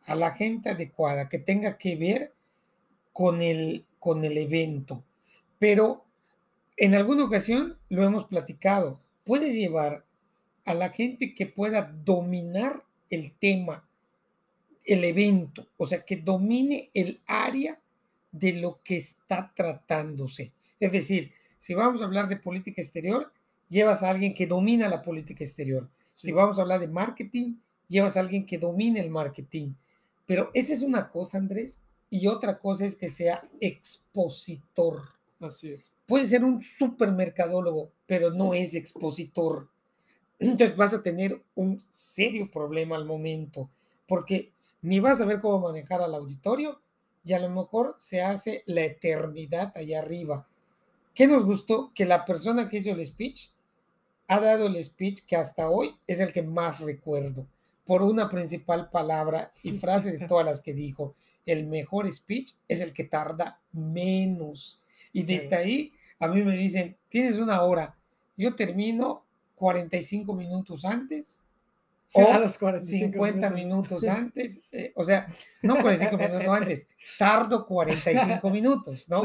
a 0.07 0.17
la 0.17 0.33
gente 0.33 0.71
adecuada 0.71 1.29
que 1.29 1.39
tenga 1.39 1.79
que 1.79 1.95
ver 1.95 2.33
con 3.13 3.41
el, 3.41 3.85
con 4.01 4.25
el 4.25 4.37
evento. 4.37 5.05
Pero 5.61 6.06
en 6.77 6.95
alguna 6.95 7.25
ocasión 7.25 7.79
lo 7.89 8.05
hemos 8.05 8.25
platicado, 8.25 9.01
puedes 9.25 9.55
llevar 9.55 10.05
a 10.65 10.75
la 10.75 10.91
gente 10.91 11.35
que 11.35 11.47
pueda 11.47 11.83
dominar 12.05 12.85
el 13.09 13.33
tema, 13.33 13.89
el 14.85 15.05
evento, 15.05 15.67
o 15.77 15.87
sea, 15.87 16.05
que 16.05 16.17
domine 16.17 16.91
el 16.93 17.21
área 17.27 17.79
de 18.33 18.55
lo 18.55 18.81
que 18.83 18.99
está 18.99 19.53
tratándose. 19.55 20.53
Es 20.79 20.93
decir, 20.93 21.33
si 21.59 21.75
vamos 21.75 22.03
a 22.03 22.05
hablar 22.05 22.29
de 22.29 22.37
política 22.37 22.83
exterior, 22.83 23.33
llevas 23.69 24.03
a 24.03 24.11
alguien 24.11 24.35
que 24.35 24.47
domina 24.47 24.89
la 24.89 25.03
política 25.03 25.45
exterior. 25.45 25.89
Si 26.13 26.33
vamos 26.33 26.59
a 26.59 26.63
hablar 26.63 26.81
de 26.81 26.89
marketing, 26.89 27.55
llevas 27.89 28.17
a 28.17 28.21
alguien 28.21 28.47
que 28.47 28.59
domine 28.59 29.01
el 29.01 29.11
marketing. 29.11 29.73
Pero 30.27 30.51
esa 30.55 30.75
es 30.75 30.83
una 30.83 31.09
cosa, 31.11 31.39
Andrés, 31.39 31.81
y 32.11 32.27
otra 32.27 32.59
cosa 32.59 32.85
es 32.85 32.97
que 32.97 33.09
sea 33.09 33.49
expositor. 33.61 35.16
Así 35.41 35.73
es. 35.73 35.93
Puede 36.07 36.27
ser 36.27 36.45
un 36.45 36.63
supermercadólogo, 36.63 37.91
pero 38.07 38.31
no 38.31 38.55
es 38.55 38.75
expositor. 38.75 39.69
Entonces 40.39 40.77
vas 40.77 40.95
a 40.95 41.03
tener 41.03 41.43
un 41.55 41.83
serio 41.91 42.51
problema 42.51 42.97
al 42.97 43.05
momento, 43.05 43.71
porque 44.07 44.53
ni 44.83 45.01
vas 45.01 45.21
a 45.21 45.25
ver 45.25 45.41
cómo 45.41 45.59
manejar 45.61 46.01
al 46.03 46.15
auditorio 46.15 46.81
y 47.25 47.33
a 47.33 47.41
lo 47.41 47.51
mejor 47.51 47.97
se 47.99 48.23
hace 48.23 48.63
la 48.67 48.83
eternidad 48.83 49.73
allá 49.77 49.99
arriba. 49.99 50.47
¿Qué 51.15 51.27
nos 51.27 51.45
gustó? 51.45 51.91
Que 51.95 52.05
la 52.05 52.25
persona 52.25 52.69
que 52.69 52.79
hizo 52.79 52.91
el 52.91 53.05
speech 53.05 53.49
ha 54.29 54.41
dado 54.41 54.67
el 54.67 54.83
speech 54.83 55.25
que 55.27 55.37
hasta 55.37 55.71
hoy 55.71 55.97
es 56.07 56.21
el 56.21 56.33
que 56.33 56.43
más 56.43 56.81
recuerdo, 56.81 57.47
por 57.85 58.03
una 58.03 58.29
principal 58.29 58.91
palabra 58.91 59.53
y 59.63 59.73
frase 59.73 60.17
de 60.17 60.27
todas 60.27 60.45
las 60.45 60.61
que 60.61 60.75
dijo. 60.75 61.15
El 61.47 61.67
mejor 61.67 62.13
speech 62.13 62.53
es 62.69 62.81
el 62.81 62.93
que 62.93 63.05
tarda 63.05 63.61
menos. 63.73 64.83
Y 65.17 65.23
desde 65.23 65.57
ahí 65.57 65.93
a 66.19 66.29
mí 66.29 66.43
me 66.43 66.55
dicen, 66.55 66.95
tienes 67.09 67.39
una 67.39 67.63
hora, 67.63 67.97
yo 68.37 68.55
termino 68.55 69.25
45 69.55 70.35
minutos 70.35 70.85
antes 70.85 71.43
o 72.13 72.31
a 72.31 72.39
los 72.39 72.53
50 72.53 73.49
minutos, 73.49 74.05
antes, 74.09 74.61
eh, 74.71 74.93
o 74.95 75.03
sea, 75.05 75.27
no 75.63 75.81
45 75.81 76.19
minutos 76.19 76.49
antes, 76.49 76.89
tardo 77.19 77.67
45 77.67 78.51
minutos, 78.51 79.09
¿no? 79.09 79.23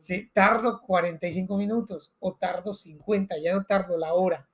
Sí, 0.00 0.28
tardo 0.32 0.80
45 0.82 1.56
minutos 1.56 2.12
o 2.18 2.34
tardo 2.34 2.74
50, 2.74 3.38
ya 3.38 3.54
no 3.54 3.64
tardo 3.64 3.96
la 3.96 4.12
hora. 4.12 4.48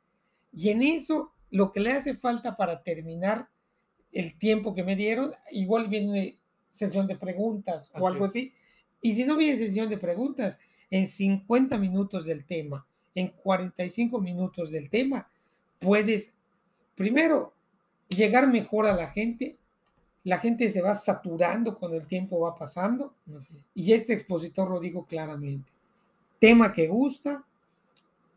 Y 0.53 0.69
en 0.69 0.83
eso, 0.83 1.33
lo 1.51 1.73
que 1.73 1.81
le 1.81 1.93
hace 1.93 2.15
falta 2.15 2.59
para 2.59 2.83
terminar 2.83 3.49
el 4.13 4.37
tiempo 4.37 4.75
que 4.75 4.85
me 4.85 4.97
dieron, 4.97 5.33
igual 5.51 5.89
viene 5.89 6.37
sesión 6.71 7.07
de 7.07 7.17
preguntas 7.17 7.91
o 7.95 8.07
algo 8.07 8.27
así, 8.27 8.53
y 9.03 9.17
si 9.17 9.25
no 9.25 9.37
viene 9.37 9.59
sesión 9.59 9.91
de 9.91 9.99
preguntas, 9.99 10.61
en 10.89 11.09
50 11.09 11.77
minutos 11.77 12.25
del 12.25 12.45
tema, 12.45 12.87
en 13.15 13.29
45 13.29 14.21
minutos 14.21 14.71
del 14.71 14.89
tema, 14.89 15.29
puedes, 15.81 16.35
primero, 16.95 17.53
llegar 18.09 18.47
mejor 18.47 18.87
a 18.87 18.95
la 18.95 19.09
gente. 19.09 19.57
La 20.23 20.39
gente 20.39 20.69
se 20.71 20.81
va 20.81 20.95
saturando 20.95 21.75
cuando 21.75 21.97
el 21.97 22.07
tiempo 22.07 22.41
va 22.41 22.55
pasando. 22.55 23.13
Y 23.75 23.93
este 23.93 24.13
expositor 24.13 24.71
lo 24.71 24.79
dijo 24.79 25.05
claramente. 25.05 25.69
Tema 26.39 26.73
que 26.73 26.87
gusta, 26.87 27.45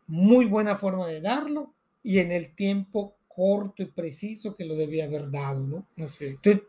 muy 0.08 0.46
buena 0.46 0.76
forma 0.76 1.06
de 1.06 1.20
darlo 1.20 1.72
y 2.02 2.18
en 2.18 2.32
el 2.32 2.54
tiempo 2.54 3.14
corto 3.28 3.82
y 3.82 3.86
preciso 3.86 4.56
que 4.56 4.64
lo 4.64 4.74
debía 4.74 5.04
haber 5.04 5.30
dado, 5.30 5.60
¿no? 5.60 5.86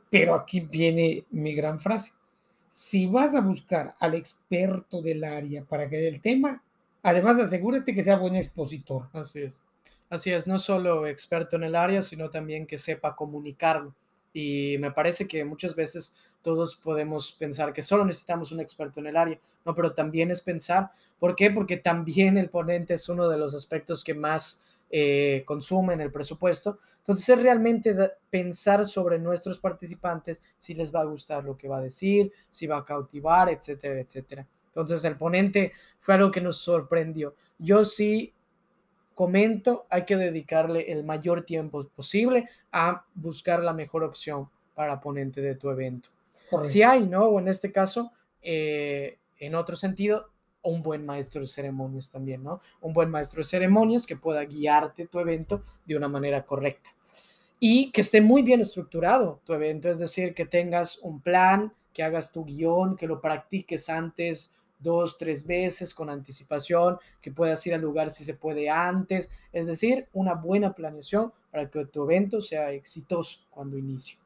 pero 0.10 0.36
aquí 0.36 0.60
viene 0.60 1.23
mi 1.31 1.53
gran 1.55 1.79
frase 1.79 2.12
si 2.69 3.08
vas 3.08 3.36
a 3.36 3.41
buscar 3.41 3.95
al 3.99 4.13
experto 4.15 5.01
del 5.01 5.23
área 5.23 5.63
para 5.63 5.89
que 5.89 6.08
el 6.08 6.21
tema, 6.21 6.63
además 7.03 7.39
asegúrate 7.39 7.93
que 7.93 8.03
sea 8.03 8.17
buen 8.17 8.36
expositor. 8.36 9.08
Así 9.13 9.43
es. 9.43 9.62
Así 10.10 10.32
es, 10.32 10.47
no 10.47 10.58
solo 10.58 11.06
experto 11.06 11.58
en 11.58 11.63
el 11.63 11.75
área, 11.75 12.01
sino 12.01 12.30
también 12.30 12.65
que 12.65 12.77
sepa 12.77 13.15
comunicarlo. 13.15 13.93
Y 14.34 14.77
me 14.80 14.91
parece 14.91 15.27
que 15.27 15.43
muchas 15.43 15.75
veces 15.75 16.15
todos 16.41 16.75
podemos 16.75 17.34
pensar 17.34 17.73
que 17.73 17.84
solo 17.84 18.06
necesitamos 18.06 18.51
un 18.51 18.62
experto 18.62 18.99
en 18.99 19.08
el 19.08 19.17
área, 19.17 19.39
no, 19.65 19.75
pero 19.75 19.91
también 19.91 20.32
es 20.32 20.41
pensar, 20.41 20.91
¿por 21.19 21.36
qué? 21.36 21.51
Porque 21.51 21.77
también 21.77 22.38
el 22.38 22.49
ponente 22.49 22.93
es 22.93 23.10
uno 23.10 23.27
de 23.27 23.38
los 23.38 23.53
aspectos 23.53 24.03
que 24.03 24.13
más 24.13 24.65
eh, 24.89 25.43
consumen 25.45 26.02
el 26.02 26.12
presupuesto. 26.12 26.80
Entonces 27.00 27.30
es 27.30 27.41
realmente 27.41 27.95
pensar 28.30 28.86
sobre 28.86 29.17
nuestros 29.17 29.60
participantes, 29.60 30.41
si 30.58 30.73
les 30.73 30.93
va 30.93 31.02
a 31.02 31.06
gustar 31.06 31.43
lo 31.43 31.58
que 31.58 31.67
va 31.67 31.78
a 31.78 31.82
decir, 31.82 32.32
si 32.50 32.67
va 32.67 32.78
a 32.78 32.86
cautivar, 32.86 33.50
etcétera, 33.50 34.00
etcétera. 34.00 34.45
Entonces 34.67 35.04
el 35.06 35.15
ponente 35.15 35.71
fue 36.00 36.15
algo 36.15 36.32
que 36.32 36.41
nos 36.41 36.58
sorprendió. 36.58 37.36
Yo 37.58 37.86
sí 37.86 38.34
comento, 39.15 39.88
hay 39.89 40.06
que 40.06 40.15
dedicarle 40.15 40.91
el 40.91 41.04
mayor 41.04 41.43
tiempo 41.43 41.88
posible 41.95 42.47
a 42.71 43.04
buscar 43.15 43.63
la 43.63 43.73
mejor 43.73 44.04
opción 44.04 44.47
para 44.76 45.02
ponente 45.02 45.41
de 45.41 45.56
tu 45.56 45.71
evento. 45.71 46.10
Si 46.63 46.84
hay, 46.84 47.08
¿no? 47.08 47.26
O 47.26 47.39
en 47.39 47.47
este 47.47 47.71
caso, 47.71 48.12
eh, 48.43 49.17
en 49.39 49.56
otro 49.56 49.76
sentido, 49.76 50.30
un 50.62 50.82
buen 50.82 51.06
maestro 51.06 51.41
de 51.41 51.48
ceremonias 51.48 52.10
también, 52.10 52.43
¿no? 52.43 52.62
Un 52.82 52.93
buen 52.93 53.10
maestro 53.10 53.39
de 53.39 53.46
ceremonias 53.46 54.06
que 54.06 54.17
pueda 54.17 54.43
guiarte 54.43 55.08
tu 55.08 55.20
evento 55.20 55.63
de 55.86 55.96
una 55.96 56.08
manera 56.08 56.46
correcta. 56.46 56.89
Y 57.60 57.91
que 57.91 58.02
esté 58.02 58.22
muy 58.22 58.41
bien 58.41 58.62
estructurado 58.62 59.41
tu 59.43 59.54
evento, 59.54 59.89
es 59.89 60.00
decir, 60.00 60.34
que 60.34 60.46
tengas 60.46 61.00
un 61.00 61.22
plan, 61.22 61.74
que 61.93 62.04
hagas 62.04 62.32
tu 62.32 62.46
guion, 62.46 62.96
que 62.96 63.08
lo 63.08 63.20
practiques 63.20 63.89
antes 63.89 64.54
dos, 64.80 65.17
tres 65.17 65.46
veces 65.46 65.93
con 65.93 66.10
anticipación, 66.10 66.98
que 67.22 67.32
puedas 67.32 67.65
ir 67.65 67.74
al 67.74 67.82
lugar 67.82 68.10
si 68.10 68.24
se 68.24 68.36
puede 68.36 68.70
antes, 68.70 69.32
es 69.52 69.67
decir, 69.67 70.08
una 70.13 70.36
buena 70.36 70.74
planeación 70.74 71.34
para 71.52 71.70
que 71.70 71.86
tu 71.86 72.04
evento 72.04 72.41
sea 72.41 72.72
exitoso 72.72 73.39
cuando 73.50 73.78
inicie. 73.78 74.17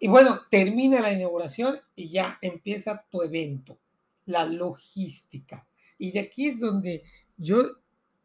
Y 0.00 0.08
bueno, 0.08 0.40
termina 0.50 1.00
la 1.00 1.12
inauguración 1.12 1.78
y 1.94 2.08
ya 2.08 2.38
empieza 2.42 3.04
tu 3.08 3.22
evento 3.22 3.78
la 4.26 4.44
logística. 4.44 5.66
Y 5.98 6.12
de 6.12 6.20
aquí 6.20 6.48
es 6.48 6.60
donde 6.60 7.02
yo 7.36 7.78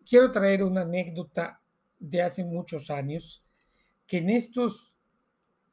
quiero 0.08 0.32
traer 0.32 0.64
una 0.64 0.82
anécdota 0.82 1.62
de 2.00 2.22
hace 2.22 2.44
muchos 2.44 2.90
años, 2.90 3.44
que 4.06 4.18
en 4.18 4.30
estos 4.30 4.94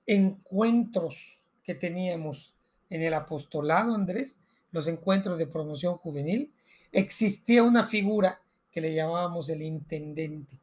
encuentros 0.06 1.40
que 1.62 1.74
teníamos 1.74 2.54
en 2.90 3.02
el 3.02 3.14
apostolado, 3.14 3.94
Andrés, 3.94 4.37
los 4.72 4.88
encuentros 4.88 5.38
de 5.38 5.46
promoción 5.46 5.96
juvenil, 5.96 6.52
existía 6.92 7.62
una 7.62 7.84
figura 7.84 8.40
que 8.70 8.80
le 8.80 8.94
llamábamos 8.94 9.48
el 9.48 9.62
intendente. 9.62 10.58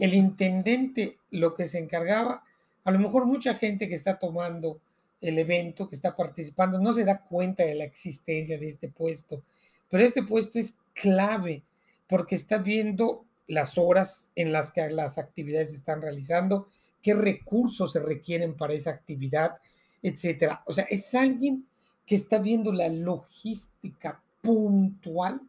El 0.00 0.14
intendente 0.14 1.18
lo 1.30 1.54
que 1.54 1.68
se 1.68 1.78
encargaba, 1.78 2.42
a 2.84 2.90
lo 2.90 2.98
mejor 2.98 3.26
mucha 3.26 3.54
gente 3.54 3.88
que 3.88 3.94
está 3.94 4.18
tomando 4.18 4.80
el 5.20 5.38
evento 5.38 5.88
que 5.88 5.96
está 5.96 6.16
participando 6.16 6.78
no 6.78 6.92
se 6.92 7.04
da 7.04 7.22
cuenta 7.22 7.64
de 7.64 7.74
la 7.74 7.84
existencia 7.84 8.58
de 8.58 8.68
este 8.68 8.88
puesto, 8.88 9.42
pero 9.90 10.04
este 10.04 10.22
puesto 10.22 10.58
es 10.58 10.76
clave 10.94 11.62
porque 12.06 12.34
está 12.34 12.58
viendo 12.58 13.24
las 13.46 13.78
horas 13.78 14.30
en 14.34 14.52
las 14.52 14.70
que 14.70 14.88
las 14.90 15.18
actividades 15.18 15.70
se 15.70 15.76
están 15.76 16.02
realizando, 16.02 16.68
qué 17.02 17.14
recursos 17.14 17.92
se 17.92 18.00
requieren 18.00 18.56
para 18.56 18.74
esa 18.74 18.90
actividad, 18.90 19.58
etcétera. 20.02 20.62
O 20.66 20.72
sea, 20.72 20.84
es 20.84 21.14
alguien 21.14 21.66
que 22.06 22.14
está 22.14 22.38
viendo 22.38 22.72
la 22.72 22.88
logística 22.88 24.22
puntual 24.42 25.40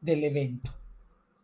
del 0.00 0.24
evento. 0.24 0.72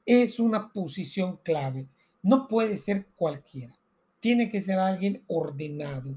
Es 0.06 0.38
una 0.38 0.72
posición 0.72 1.38
clave. 1.42 1.86
No 2.22 2.48
puede 2.48 2.78
ser 2.78 3.06
cualquiera. 3.16 3.76
Tiene 4.20 4.50
que 4.50 4.60
ser 4.60 4.78
alguien 4.78 5.22
ordenado, 5.26 6.16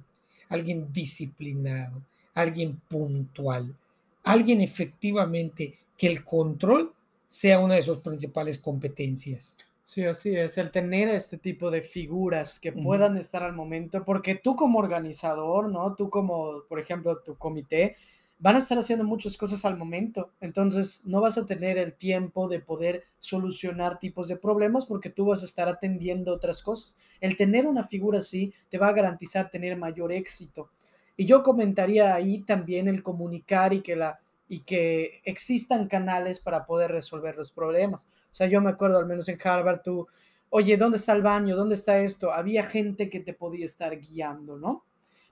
alguien 0.55 0.91
disciplinado, 0.91 2.01
alguien 2.33 2.81
puntual, 2.89 3.75
alguien 4.23 4.61
efectivamente 4.61 5.77
que 5.97 6.07
el 6.07 6.23
control 6.23 6.91
sea 7.27 7.59
una 7.59 7.75
de 7.75 7.83
sus 7.83 7.99
principales 7.99 8.57
competencias. 8.57 9.57
Sí, 9.83 10.03
así 10.03 10.35
es, 10.35 10.57
el 10.57 10.71
tener 10.71 11.09
este 11.09 11.37
tipo 11.37 11.69
de 11.69 11.83
figuras 11.83 12.59
que 12.59 12.71
puedan 12.71 13.17
estar 13.17 13.43
al 13.43 13.53
momento, 13.53 14.03
porque 14.03 14.33
tú 14.33 14.55
como 14.55 14.79
organizador, 14.79 15.69
¿no? 15.69 15.93
Tú 15.93 16.09
como, 16.09 16.63
por 16.67 16.79
ejemplo, 16.79 17.19
tu 17.19 17.35
comité, 17.35 17.95
van 18.38 18.56
a 18.56 18.60
estar 18.60 18.78
haciendo 18.78 19.06
muchas 19.06 19.38
cosas 19.38 19.63
al 19.65 19.78
momento, 19.78 20.32
entonces 20.41 21.02
no 21.06 21.21
vas 21.21 21.38
a 21.38 21.45
tener 21.45 21.78
el 21.78 21.93
tiempo 21.93 22.48
de 22.48 22.60
poder 22.60 23.04
solucionar 23.19 24.00
tipos 24.00 24.28
de 24.28 24.38
problemas 24.38 24.86
porque 24.86 25.10
tú 25.10 25.26
vas 25.26 25.41
a 25.41 25.45
estar 25.45 25.67
atendiendo 25.67 26.34
otras 26.34 26.62
cosas. 26.62 26.95
El 27.21 27.38
tener 27.38 27.65
una 27.65 27.84
figura 27.84 28.19
así 28.19 28.54
te 28.69 28.78
va 28.78 28.89
a 28.89 28.93
garantizar 28.93 29.50
tener 29.50 29.78
mayor 29.78 30.12
éxito. 30.12 30.69
Y 31.17 31.26
yo 31.26 31.43
comentaría 31.43 32.13
ahí 32.13 32.41
también 32.41 32.88
el 32.88 33.02
comunicar 33.02 33.74
y 33.74 33.82
que 33.82 33.95
la 33.95 34.19
y 34.48 34.60
que 34.60 35.21
existan 35.24 35.88
canales 35.88 36.39
para 36.39 36.65
poder 36.65 36.91
resolver 36.91 37.36
los 37.36 37.52
problemas. 37.52 38.08
O 38.32 38.34
sea, 38.36 38.48
yo 38.48 38.62
me 38.62 38.69
acuerdo 38.69 39.00
al 39.00 39.08
menos 39.08 39.28
en 39.28 39.39
Harvard 39.43 39.82
tú, 39.82 40.08
oye, 40.50 40.78
¿dónde 40.78 40.98
está 40.98 41.13
el 41.13 41.21
baño? 41.21 41.56
¿Dónde 41.56 41.76
está 41.76 42.00
esto? 42.00 42.32
Había 42.32 42.63
gente 42.63 43.10
que 43.10 43.19
te 43.19 43.34
podía 43.34 43.65
estar 43.65 43.98
guiando, 44.00 44.58
¿no? 44.58 44.84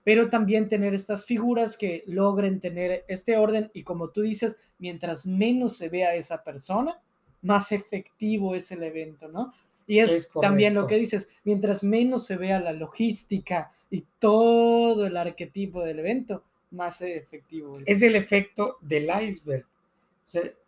Pero 0.04 0.28
también 0.28 0.68
tener 0.68 0.94
estas 0.94 1.24
figuras 1.24 1.76
que 1.76 2.04
logren 2.06 2.60
tener 2.60 3.04
este 3.08 3.38
orden 3.38 3.70
y 3.72 3.82
como 3.82 4.10
tú 4.10 4.20
dices, 4.20 4.58
mientras 4.78 5.26
menos 5.26 5.76
se 5.76 5.88
vea 5.88 6.14
esa 6.14 6.44
persona, 6.44 7.00
más 7.40 7.72
efectivo 7.72 8.54
es 8.54 8.70
el 8.70 8.82
evento, 8.82 9.28
¿no? 9.28 9.52
Y 9.86 9.98
es, 9.98 10.30
también 10.40 10.74
lo 10.74 10.86
que 10.86 10.96
dices, 10.96 11.28
mientras 11.44 11.82
menos 11.82 12.24
se 12.26 12.36
vea 12.36 12.60
la 12.60 12.72
logística 12.72 13.70
y 13.90 14.04
todo 14.18 15.06
el 15.06 15.16
arquetipo 15.16 15.82
del 15.82 15.98
evento, 15.98 16.42
más 16.70 17.00
efectivo 17.02 17.78
es. 17.78 17.84
Es 17.86 18.02
el 18.02 18.16
efecto 18.16 18.78
del 18.80 19.10
iceberg. 19.22 19.66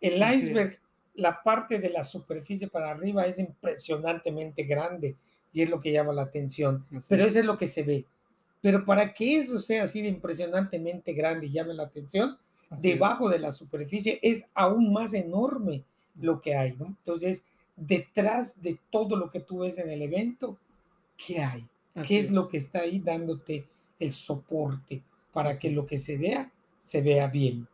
el 0.01 0.35
iceberg, 0.35 0.79
la 1.15 1.41
parte 1.41 1.79
de 1.79 1.89
la 1.89 2.03
superficie 2.03 2.67
para 2.67 2.91
arriba 2.91 3.25
es 3.25 3.39
impresionantemente 3.39 4.63
grande 4.63 5.15
y 5.51 5.61
es 5.61 5.69
lo 5.69 5.81
que 5.81 5.91
llama 5.91 6.13
la 6.13 6.23
atención, 6.23 6.85
pero 7.09 7.25
eso 7.25 7.39
es 7.39 7.45
lo 7.45 7.57
que 7.57 7.67
se 7.67 7.83
ve 7.83 8.05
pero 8.61 8.85
para 8.85 9.13
que 9.13 9.37
eso 9.37 9.59
sea 9.59 9.83
así 9.83 10.01
de 10.01 10.07
impresionantemente 10.07 11.13
grande 11.13 11.47
y 11.47 11.51
llame 11.51 11.73
la 11.73 11.83
atención, 11.83 12.37
debajo 12.81 13.29
de 13.29 13.39
la 13.39 13.51
superficie 13.51 14.19
es 14.21 14.45
aún 14.53 14.91
más 14.91 15.13
enorme 15.13 15.83
lo 16.19 16.41
que 16.41 16.55
hay, 16.55 16.73
¿no? 16.73 16.87
Entonces, 16.87 17.45
detrás 17.75 18.61
de 18.61 18.79
todo 18.89 19.15
lo 19.15 19.29
que 19.29 19.39
tú 19.39 19.59
ves 19.59 19.77
en 19.77 19.89
el 19.89 20.01
evento, 20.01 20.57
¿qué 21.15 21.41
hay? 21.41 21.67
¿Qué 22.07 22.19
es, 22.19 22.31
lo 22.31 22.47
que 22.47 22.57
está 22.57 22.81
ahí 22.81 22.99
dándote 22.99 23.65
el 23.99 24.11
soporte 24.11 25.01
para 25.33 25.57
que 25.57 25.71
lo 25.71 25.85
que 25.87 25.97
se 25.97 26.17
vea, 26.17 26.51
se 26.77 27.01
vea 27.01 27.27
bien? 27.27 27.67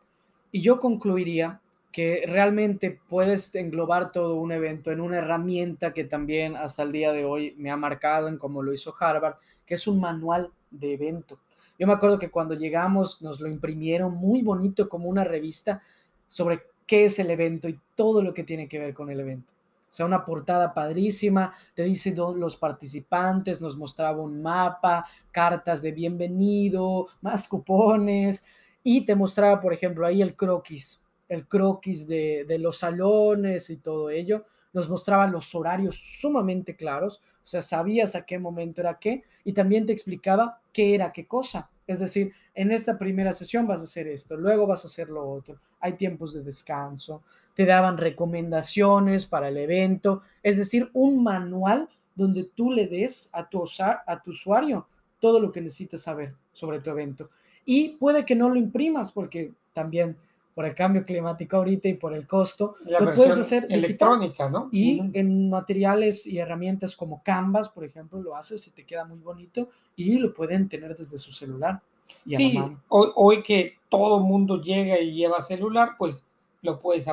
Y 0.50 0.62
yo 0.62 0.78
concluiría 0.78 1.60
que 1.92 2.24
realmente 2.26 2.98
puedes 3.08 3.54
englobar 3.54 4.12
todo 4.12 4.36
un 4.36 4.50
evento 4.50 4.90
en 4.90 5.00
una 5.00 5.18
herramienta 5.18 5.92
que 5.92 6.04
también 6.04 6.56
hasta 6.56 6.82
el 6.82 6.92
día 6.92 7.12
de 7.12 7.24
hoy 7.24 7.54
me 7.56 7.70
ha 7.70 7.76
marcado 7.76 8.28
en 8.28 8.38
cómo 8.38 8.62
lo 8.62 8.72
hizo 8.72 8.94
Harvard, 8.98 9.36
que 9.66 9.74
es 9.74 9.86
un 9.86 10.00
manual 10.00 10.50
de 10.78 10.94
evento. 10.94 11.38
Yo 11.78 11.86
me 11.86 11.92
acuerdo 11.92 12.18
que 12.18 12.30
cuando 12.30 12.54
llegamos 12.54 13.20
nos 13.22 13.40
lo 13.40 13.48
imprimieron 13.48 14.14
muy 14.14 14.42
bonito 14.42 14.88
como 14.88 15.08
una 15.08 15.24
revista 15.24 15.82
sobre 16.26 16.62
qué 16.86 17.06
es 17.06 17.18
el 17.18 17.30
evento 17.30 17.68
y 17.68 17.78
todo 17.94 18.22
lo 18.22 18.34
que 18.34 18.44
tiene 18.44 18.68
que 18.68 18.78
ver 18.78 18.94
con 18.94 19.10
el 19.10 19.20
evento. 19.20 19.52
O 19.90 19.96
sea, 19.96 20.06
una 20.06 20.24
portada 20.24 20.74
padrísima, 20.74 21.52
te 21.74 21.84
dice 21.84 22.14
los 22.16 22.56
participantes, 22.56 23.60
nos 23.60 23.76
mostraba 23.76 24.20
un 24.20 24.42
mapa, 24.42 25.06
cartas 25.30 25.82
de 25.82 25.92
bienvenido, 25.92 27.08
más 27.20 27.46
cupones 27.46 28.44
y 28.82 29.04
te 29.06 29.14
mostraba, 29.14 29.60
por 29.60 29.72
ejemplo, 29.72 30.04
ahí 30.04 30.20
el 30.20 30.34
croquis, 30.34 31.00
el 31.28 31.46
croquis 31.46 32.08
de, 32.08 32.44
de 32.44 32.58
los 32.58 32.78
salones 32.78 33.70
y 33.70 33.76
todo 33.76 34.10
ello. 34.10 34.44
Nos 34.74 34.90
mostraba 34.90 35.26
los 35.26 35.54
horarios 35.54 35.96
sumamente 35.96 36.76
claros, 36.76 37.22
o 37.42 37.46
sea, 37.46 37.62
sabías 37.62 38.14
a 38.14 38.26
qué 38.26 38.38
momento 38.38 38.82
era 38.82 38.98
qué 38.98 39.24
y 39.44 39.54
también 39.54 39.86
te 39.86 39.92
explicaba 39.92 40.60
qué 40.72 40.94
era 40.94 41.12
qué 41.12 41.26
cosa. 41.26 41.70
Es 41.86 42.00
decir, 42.00 42.32
en 42.54 42.72
esta 42.72 42.98
primera 42.98 43.32
sesión 43.32 43.66
vas 43.66 43.80
a 43.80 43.84
hacer 43.84 44.06
esto, 44.06 44.36
luego 44.36 44.66
vas 44.66 44.84
a 44.84 44.88
hacer 44.88 45.08
lo 45.08 45.26
otro. 45.26 45.58
Hay 45.80 45.94
tiempos 45.94 46.34
de 46.34 46.42
descanso, 46.42 47.22
te 47.54 47.64
daban 47.64 47.98
recomendaciones 47.98 49.26
para 49.26 49.48
el 49.48 49.56
evento, 49.56 50.22
es 50.42 50.58
decir, 50.58 50.90
un 50.92 51.22
manual 51.22 51.88
donde 52.14 52.44
tú 52.44 52.70
le 52.70 52.86
des 52.86 53.30
a 53.32 53.48
tu, 53.48 53.64
a 53.78 54.22
tu 54.22 54.30
usuario 54.30 54.86
todo 55.20 55.40
lo 55.40 55.52
que 55.52 55.60
necesitas 55.60 56.02
saber 56.02 56.34
sobre 56.52 56.80
tu 56.80 56.90
evento. 56.90 57.30
Y 57.64 57.90
puede 57.96 58.24
que 58.24 58.34
no 58.34 58.48
lo 58.48 58.56
imprimas 58.56 59.12
porque 59.12 59.52
también 59.72 60.16
por 60.54 60.64
el 60.64 60.74
cambio 60.74 61.02
climático 61.02 61.56
ahorita 61.56 61.88
y 61.88 61.94
por 61.94 62.14
el 62.14 62.26
costo, 62.26 62.76
lo 62.86 63.12
puedes 63.12 63.36
hacer 63.36 63.66
electrónica, 63.68 64.48
¿no? 64.48 64.68
Y 64.70 65.00
en 65.12 65.50
materiales 65.50 66.26
y 66.26 66.38
herramientas 66.38 66.94
como 66.94 67.22
Canvas, 67.22 67.68
por 67.68 67.84
ejemplo, 67.84 68.22
lo 68.22 68.36
haces 68.36 68.66
y 68.68 68.70
te 68.70 68.84
queda 68.84 69.04
muy 69.04 69.18
bonito 69.18 69.68
y 69.96 70.16
lo 70.18 70.32
pueden 70.32 70.68
tener 70.68 70.96
desde 70.96 71.18
su 71.18 71.32
celular. 71.32 71.80
sí, 72.24 72.56
hoy, 72.88 73.08
hoy, 73.16 73.42
que 73.42 73.74
todo 73.88 74.20
mundo 74.20 74.60
llega 74.60 75.00
y 75.00 75.12
lleva 75.12 75.40
celular, 75.40 75.96
pues 75.98 76.24
lo 76.62 76.78
puedes 76.78 77.08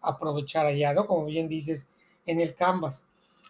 aprovechar 0.00 0.66
allá, 0.66 0.94
¿no? 0.94 1.06
Como 1.06 1.26
bien 1.26 1.48
dices, 1.48 1.90
en 2.26 2.40
el 2.40 2.54
Canvas. 2.54 3.04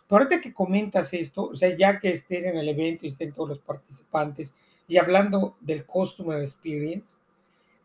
Pero 0.08 0.22
ahorita 0.22 0.40
que 0.40 0.52
comentas 0.52 1.12
esto, 1.12 1.48
o 1.48 1.54
sea, 1.54 1.74
ya 1.76 1.98
que 2.00 2.10
estés 2.10 2.44
en 2.44 2.56
el 2.56 2.68
evento 2.68 3.06
y 3.06 3.10
estén 3.10 3.32
todos 3.32 3.50
los 3.50 3.58
participantes 3.58 4.54
y 4.86 4.96
hablando 4.98 5.56
del 5.60 5.86
Customer 5.86 6.40
Experience, 6.40 7.18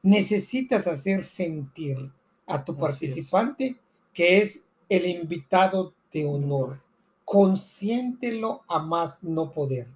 necesitas 0.01 0.87
hacer 0.87 1.23
sentir 1.23 2.11
a 2.45 2.63
tu 2.63 2.75
participante 2.75 3.75
que 4.13 4.39
es 4.39 4.65
el 4.89 5.05
invitado 5.05 5.93
de 6.11 6.25
honor. 6.25 6.81
Consiéntelo 7.23 8.63
a 8.67 8.79
más 8.79 9.23
no 9.23 9.51
poder. 9.51 9.87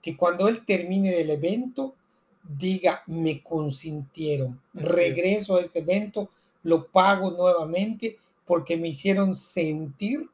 Que 0.00 0.16
cuando 0.16 0.46
él 0.48 0.64
termine 0.64 1.20
el 1.20 1.30
evento, 1.30 1.94
diga, 2.42 3.02
me 3.06 3.42
consintieron, 3.42 4.60
regreso 4.72 5.56
a 5.56 5.60
este 5.60 5.80
evento, 5.80 6.30
lo 6.62 6.86
pago 6.86 7.32
nuevamente 7.32 8.18
porque 8.44 8.76
me 8.76 8.88
hicieron 8.88 9.34
sentir 9.34 10.28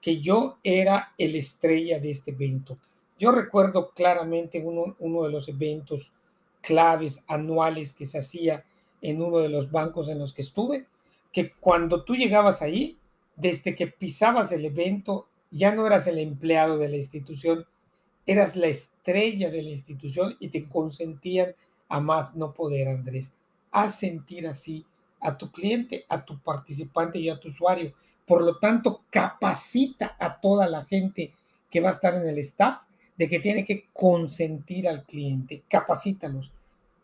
que 0.00 0.20
yo 0.20 0.58
era 0.64 1.12
el 1.16 1.36
estrella 1.36 2.00
de 2.00 2.10
este 2.10 2.32
evento. 2.32 2.76
Yo 3.18 3.30
recuerdo 3.30 3.90
claramente 3.90 4.60
uno, 4.60 4.96
uno 4.98 5.22
de 5.22 5.30
los 5.30 5.48
eventos 5.48 6.10
claves 6.62 7.24
anuales 7.26 7.92
que 7.92 8.06
se 8.06 8.18
hacía 8.18 8.64
en 9.02 9.20
uno 9.20 9.38
de 9.38 9.48
los 9.48 9.70
bancos 9.70 10.08
en 10.08 10.18
los 10.18 10.32
que 10.32 10.42
estuve, 10.42 10.86
que 11.32 11.52
cuando 11.52 12.04
tú 12.04 12.14
llegabas 12.14 12.62
ahí, 12.62 12.98
desde 13.36 13.74
que 13.74 13.86
pisabas 13.88 14.52
el 14.52 14.64
evento, 14.64 15.26
ya 15.50 15.74
no 15.74 15.86
eras 15.86 16.06
el 16.06 16.18
empleado 16.18 16.78
de 16.78 16.88
la 16.88 16.96
institución, 16.96 17.66
eras 18.26 18.56
la 18.56 18.68
estrella 18.68 19.50
de 19.50 19.62
la 19.62 19.70
institución 19.70 20.36
y 20.38 20.48
te 20.48 20.68
consentían 20.68 21.54
a 21.88 22.00
más 22.00 22.36
no 22.36 22.52
poder, 22.52 22.88
Andrés. 22.88 23.32
Haz 23.70 23.98
sentir 23.98 24.46
así 24.46 24.86
a 25.20 25.36
tu 25.36 25.50
cliente, 25.50 26.04
a 26.08 26.24
tu 26.24 26.38
participante 26.40 27.18
y 27.18 27.28
a 27.28 27.38
tu 27.38 27.48
usuario. 27.48 27.92
Por 28.26 28.42
lo 28.42 28.58
tanto, 28.58 29.02
capacita 29.10 30.16
a 30.18 30.40
toda 30.40 30.68
la 30.68 30.84
gente 30.84 31.32
que 31.70 31.80
va 31.80 31.88
a 31.88 31.92
estar 31.92 32.14
en 32.14 32.26
el 32.26 32.38
staff 32.38 32.84
de 33.22 33.28
que 33.28 33.38
tiene 33.38 33.64
que 33.64 33.86
consentir 33.92 34.88
al 34.88 35.04
cliente. 35.04 35.62
Capacítalos 35.68 36.50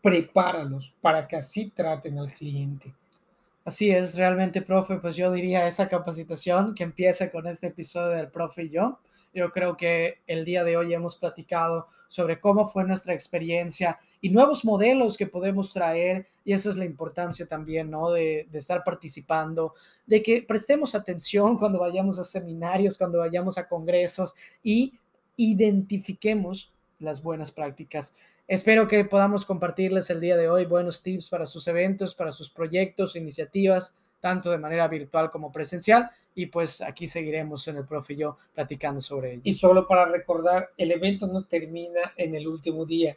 prepáralos 0.01 0.93
para 0.99 1.25
que 1.25 1.37
así 1.37 1.69
traten 1.69 2.19
al 2.19 2.29
cliente. 2.29 2.93
Así 3.63 3.89
es, 3.89 4.17
realmente, 4.17 4.61
profe, 4.61 4.97
pues 4.97 5.15
yo 5.15 5.31
diría 5.31 5.65
esa 5.65 5.87
capacitación 5.87 6.75
que 6.75 6.83
empieza 6.83 7.31
con 7.31 7.47
este 7.47 7.67
episodio 7.67 8.09
del 8.09 8.27
profe 8.27 8.63
y 8.63 8.69
yo. 8.69 8.99
Yo 9.33 9.49
creo 9.53 9.77
que 9.77 10.17
el 10.27 10.43
día 10.43 10.65
de 10.65 10.75
hoy 10.75 10.93
hemos 10.93 11.15
platicado 11.15 11.87
sobre 12.09 12.41
cómo 12.41 12.65
fue 12.65 12.83
nuestra 12.83 13.13
experiencia 13.13 13.97
y 14.19 14.29
nuevos 14.29 14.65
modelos 14.65 15.15
que 15.15 15.27
podemos 15.27 15.71
traer 15.71 16.27
y 16.43 16.51
esa 16.51 16.69
es 16.69 16.75
la 16.75 16.83
importancia 16.83 17.45
también, 17.45 17.89
¿no? 17.89 18.11
De, 18.11 18.45
de 18.51 18.57
estar 18.59 18.83
participando, 18.83 19.73
de 20.05 20.21
que 20.21 20.41
prestemos 20.41 20.95
atención 20.95 21.57
cuando 21.57 21.79
vayamos 21.79 22.19
a 22.19 22.25
seminarios, 22.25 22.97
cuando 22.97 23.19
vayamos 23.19 23.57
a 23.57 23.69
congresos 23.69 24.35
y 24.61 24.99
identifiquemos 25.39 26.73
las 26.99 27.23
buenas 27.23 27.51
prácticas. 27.51 28.17
Espero 28.45 28.89
que 28.89 29.05
podamos 29.05 29.45
compartirles 29.45 30.09
el 30.09 30.19
día 30.19 30.35
de 30.35 30.49
hoy 30.49 30.65
buenos 30.65 31.01
tips 31.01 31.29
para 31.29 31.45
sus 31.45 31.65
eventos, 31.69 32.13
para 32.13 32.33
sus 32.33 32.49
proyectos, 32.49 33.15
iniciativas, 33.15 33.95
tanto 34.19 34.51
de 34.51 34.57
manera 34.57 34.89
virtual 34.89 35.31
como 35.31 35.49
presencial. 35.49 36.09
Y 36.35 36.47
pues 36.47 36.81
aquí 36.81 37.07
seguiremos 37.07 37.65
en 37.69 37.77
el 37.77 37.85
profe 37.85 38.13
y 38.13 38.17
yo 38.17 38.37
platicando 38.53 38.99
sobre 38.99 39.33
ello. 39.33 39.41
Y 39.45 39.53
solo 39.53 39.87
para 39.87 40.05
recordar, 40.09 40.71
el 40.77 40.91
evento 40.91 41.25
no 41.25 41.45
termina 41.45 42.13
en 42.17 42.35
el 42.35 42.45
último 42.45 42.85
día. 42.85 43.15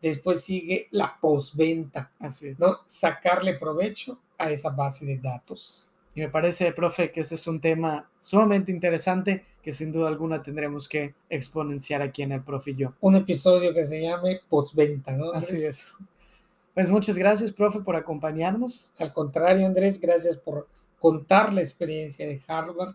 Después 0.00 0.44
sigue 0.44 0.86
la 0.92 1.18
postventa. 1.20 2.12
Así 2.20 2.48
es. 2.48 2.58
¿no? 2.60 2.78
Sacarle 2.86 3.54
provecho 3.54 4.20
a 4.38 4.48
esa 4.48 4.70
base 4.70 5.04
de 5.04 5.18
datos. 5.18 5.93
Y 6.14 6.20
me 6.20 6.28
parece, 6.28 6.72
profe, 6.72 7.10
que 7.10 7.20
ese 7.20 7.34
es 7.34 7.46
un 7.46 7.60
tema 7.60 8.08
sumamente 8.18 8.70
interesante 8.70 9.44
que 9.62 9.72
sin 9.72 9.90
duda 9.90 10.08
alguna 10.08 10.42
tendremos 10.42 10.88
que 10.88 11.14
exponenciar 11.30 12.02
aquí 12.02 12.22
en 12.22 12.32
el 12.32 12.42
profe 12.42 12.72
y 12.72 12.76
yo. 12.76 12.94
Un 13.00 13.16
episodio 13.16 13.72
que 13.72 13.84
se 13.84 14.02
llame 14.02 14.40
postventa, 14.48 15.12
¿no? 15.12 15.32
Así 15.32 15.56
es. 15.64 15.96
Pues 16.74 16.90
muchas 16.90 17.16
gracias, 17.16 17.50
profe, 17.50 17.80
por 17.80 17.96
acompañarnos. 17.96 18.92
Al 18.98 19.12
contrario, 19.12 19.66
Andrés, 19.66 19.98
gracias 19.98 20.36
por 20.36 20.68
contar 20.98 21.52
la 21.52 21.62
experiencia 21.62 22.26
de 22.26 22.42
Harvard. 22.46 22.94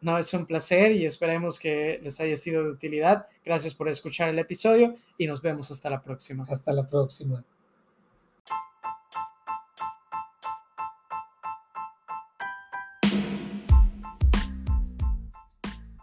No, 0.00 0.18
es 0.18 0.34
un 0.34 0.46
placer 0.46 0.90
y 0.92 1.06
esperemos 1.06 1.60
que 1.60 2.00
les 2.02 2.20
haya 2.20 2.36
sido 2.36 2.64
de 2.64 2.70
utilidad. 2.70 3.26
Gracias 3.44 3.72
por 3.72 3.88
escuchar 3.88 4.28
el 4.28 4.38
episodio 4.38 4.96
y 5.16 5.28
nos 5.28 5.40
vemos 5.40 5.70
hasta 5.70 5.88
la 5.88 6.02
próxima. 6.02 6.44
Hasta 6.50 6.72
la 6.72 6.86
próxima. 6.86 7.44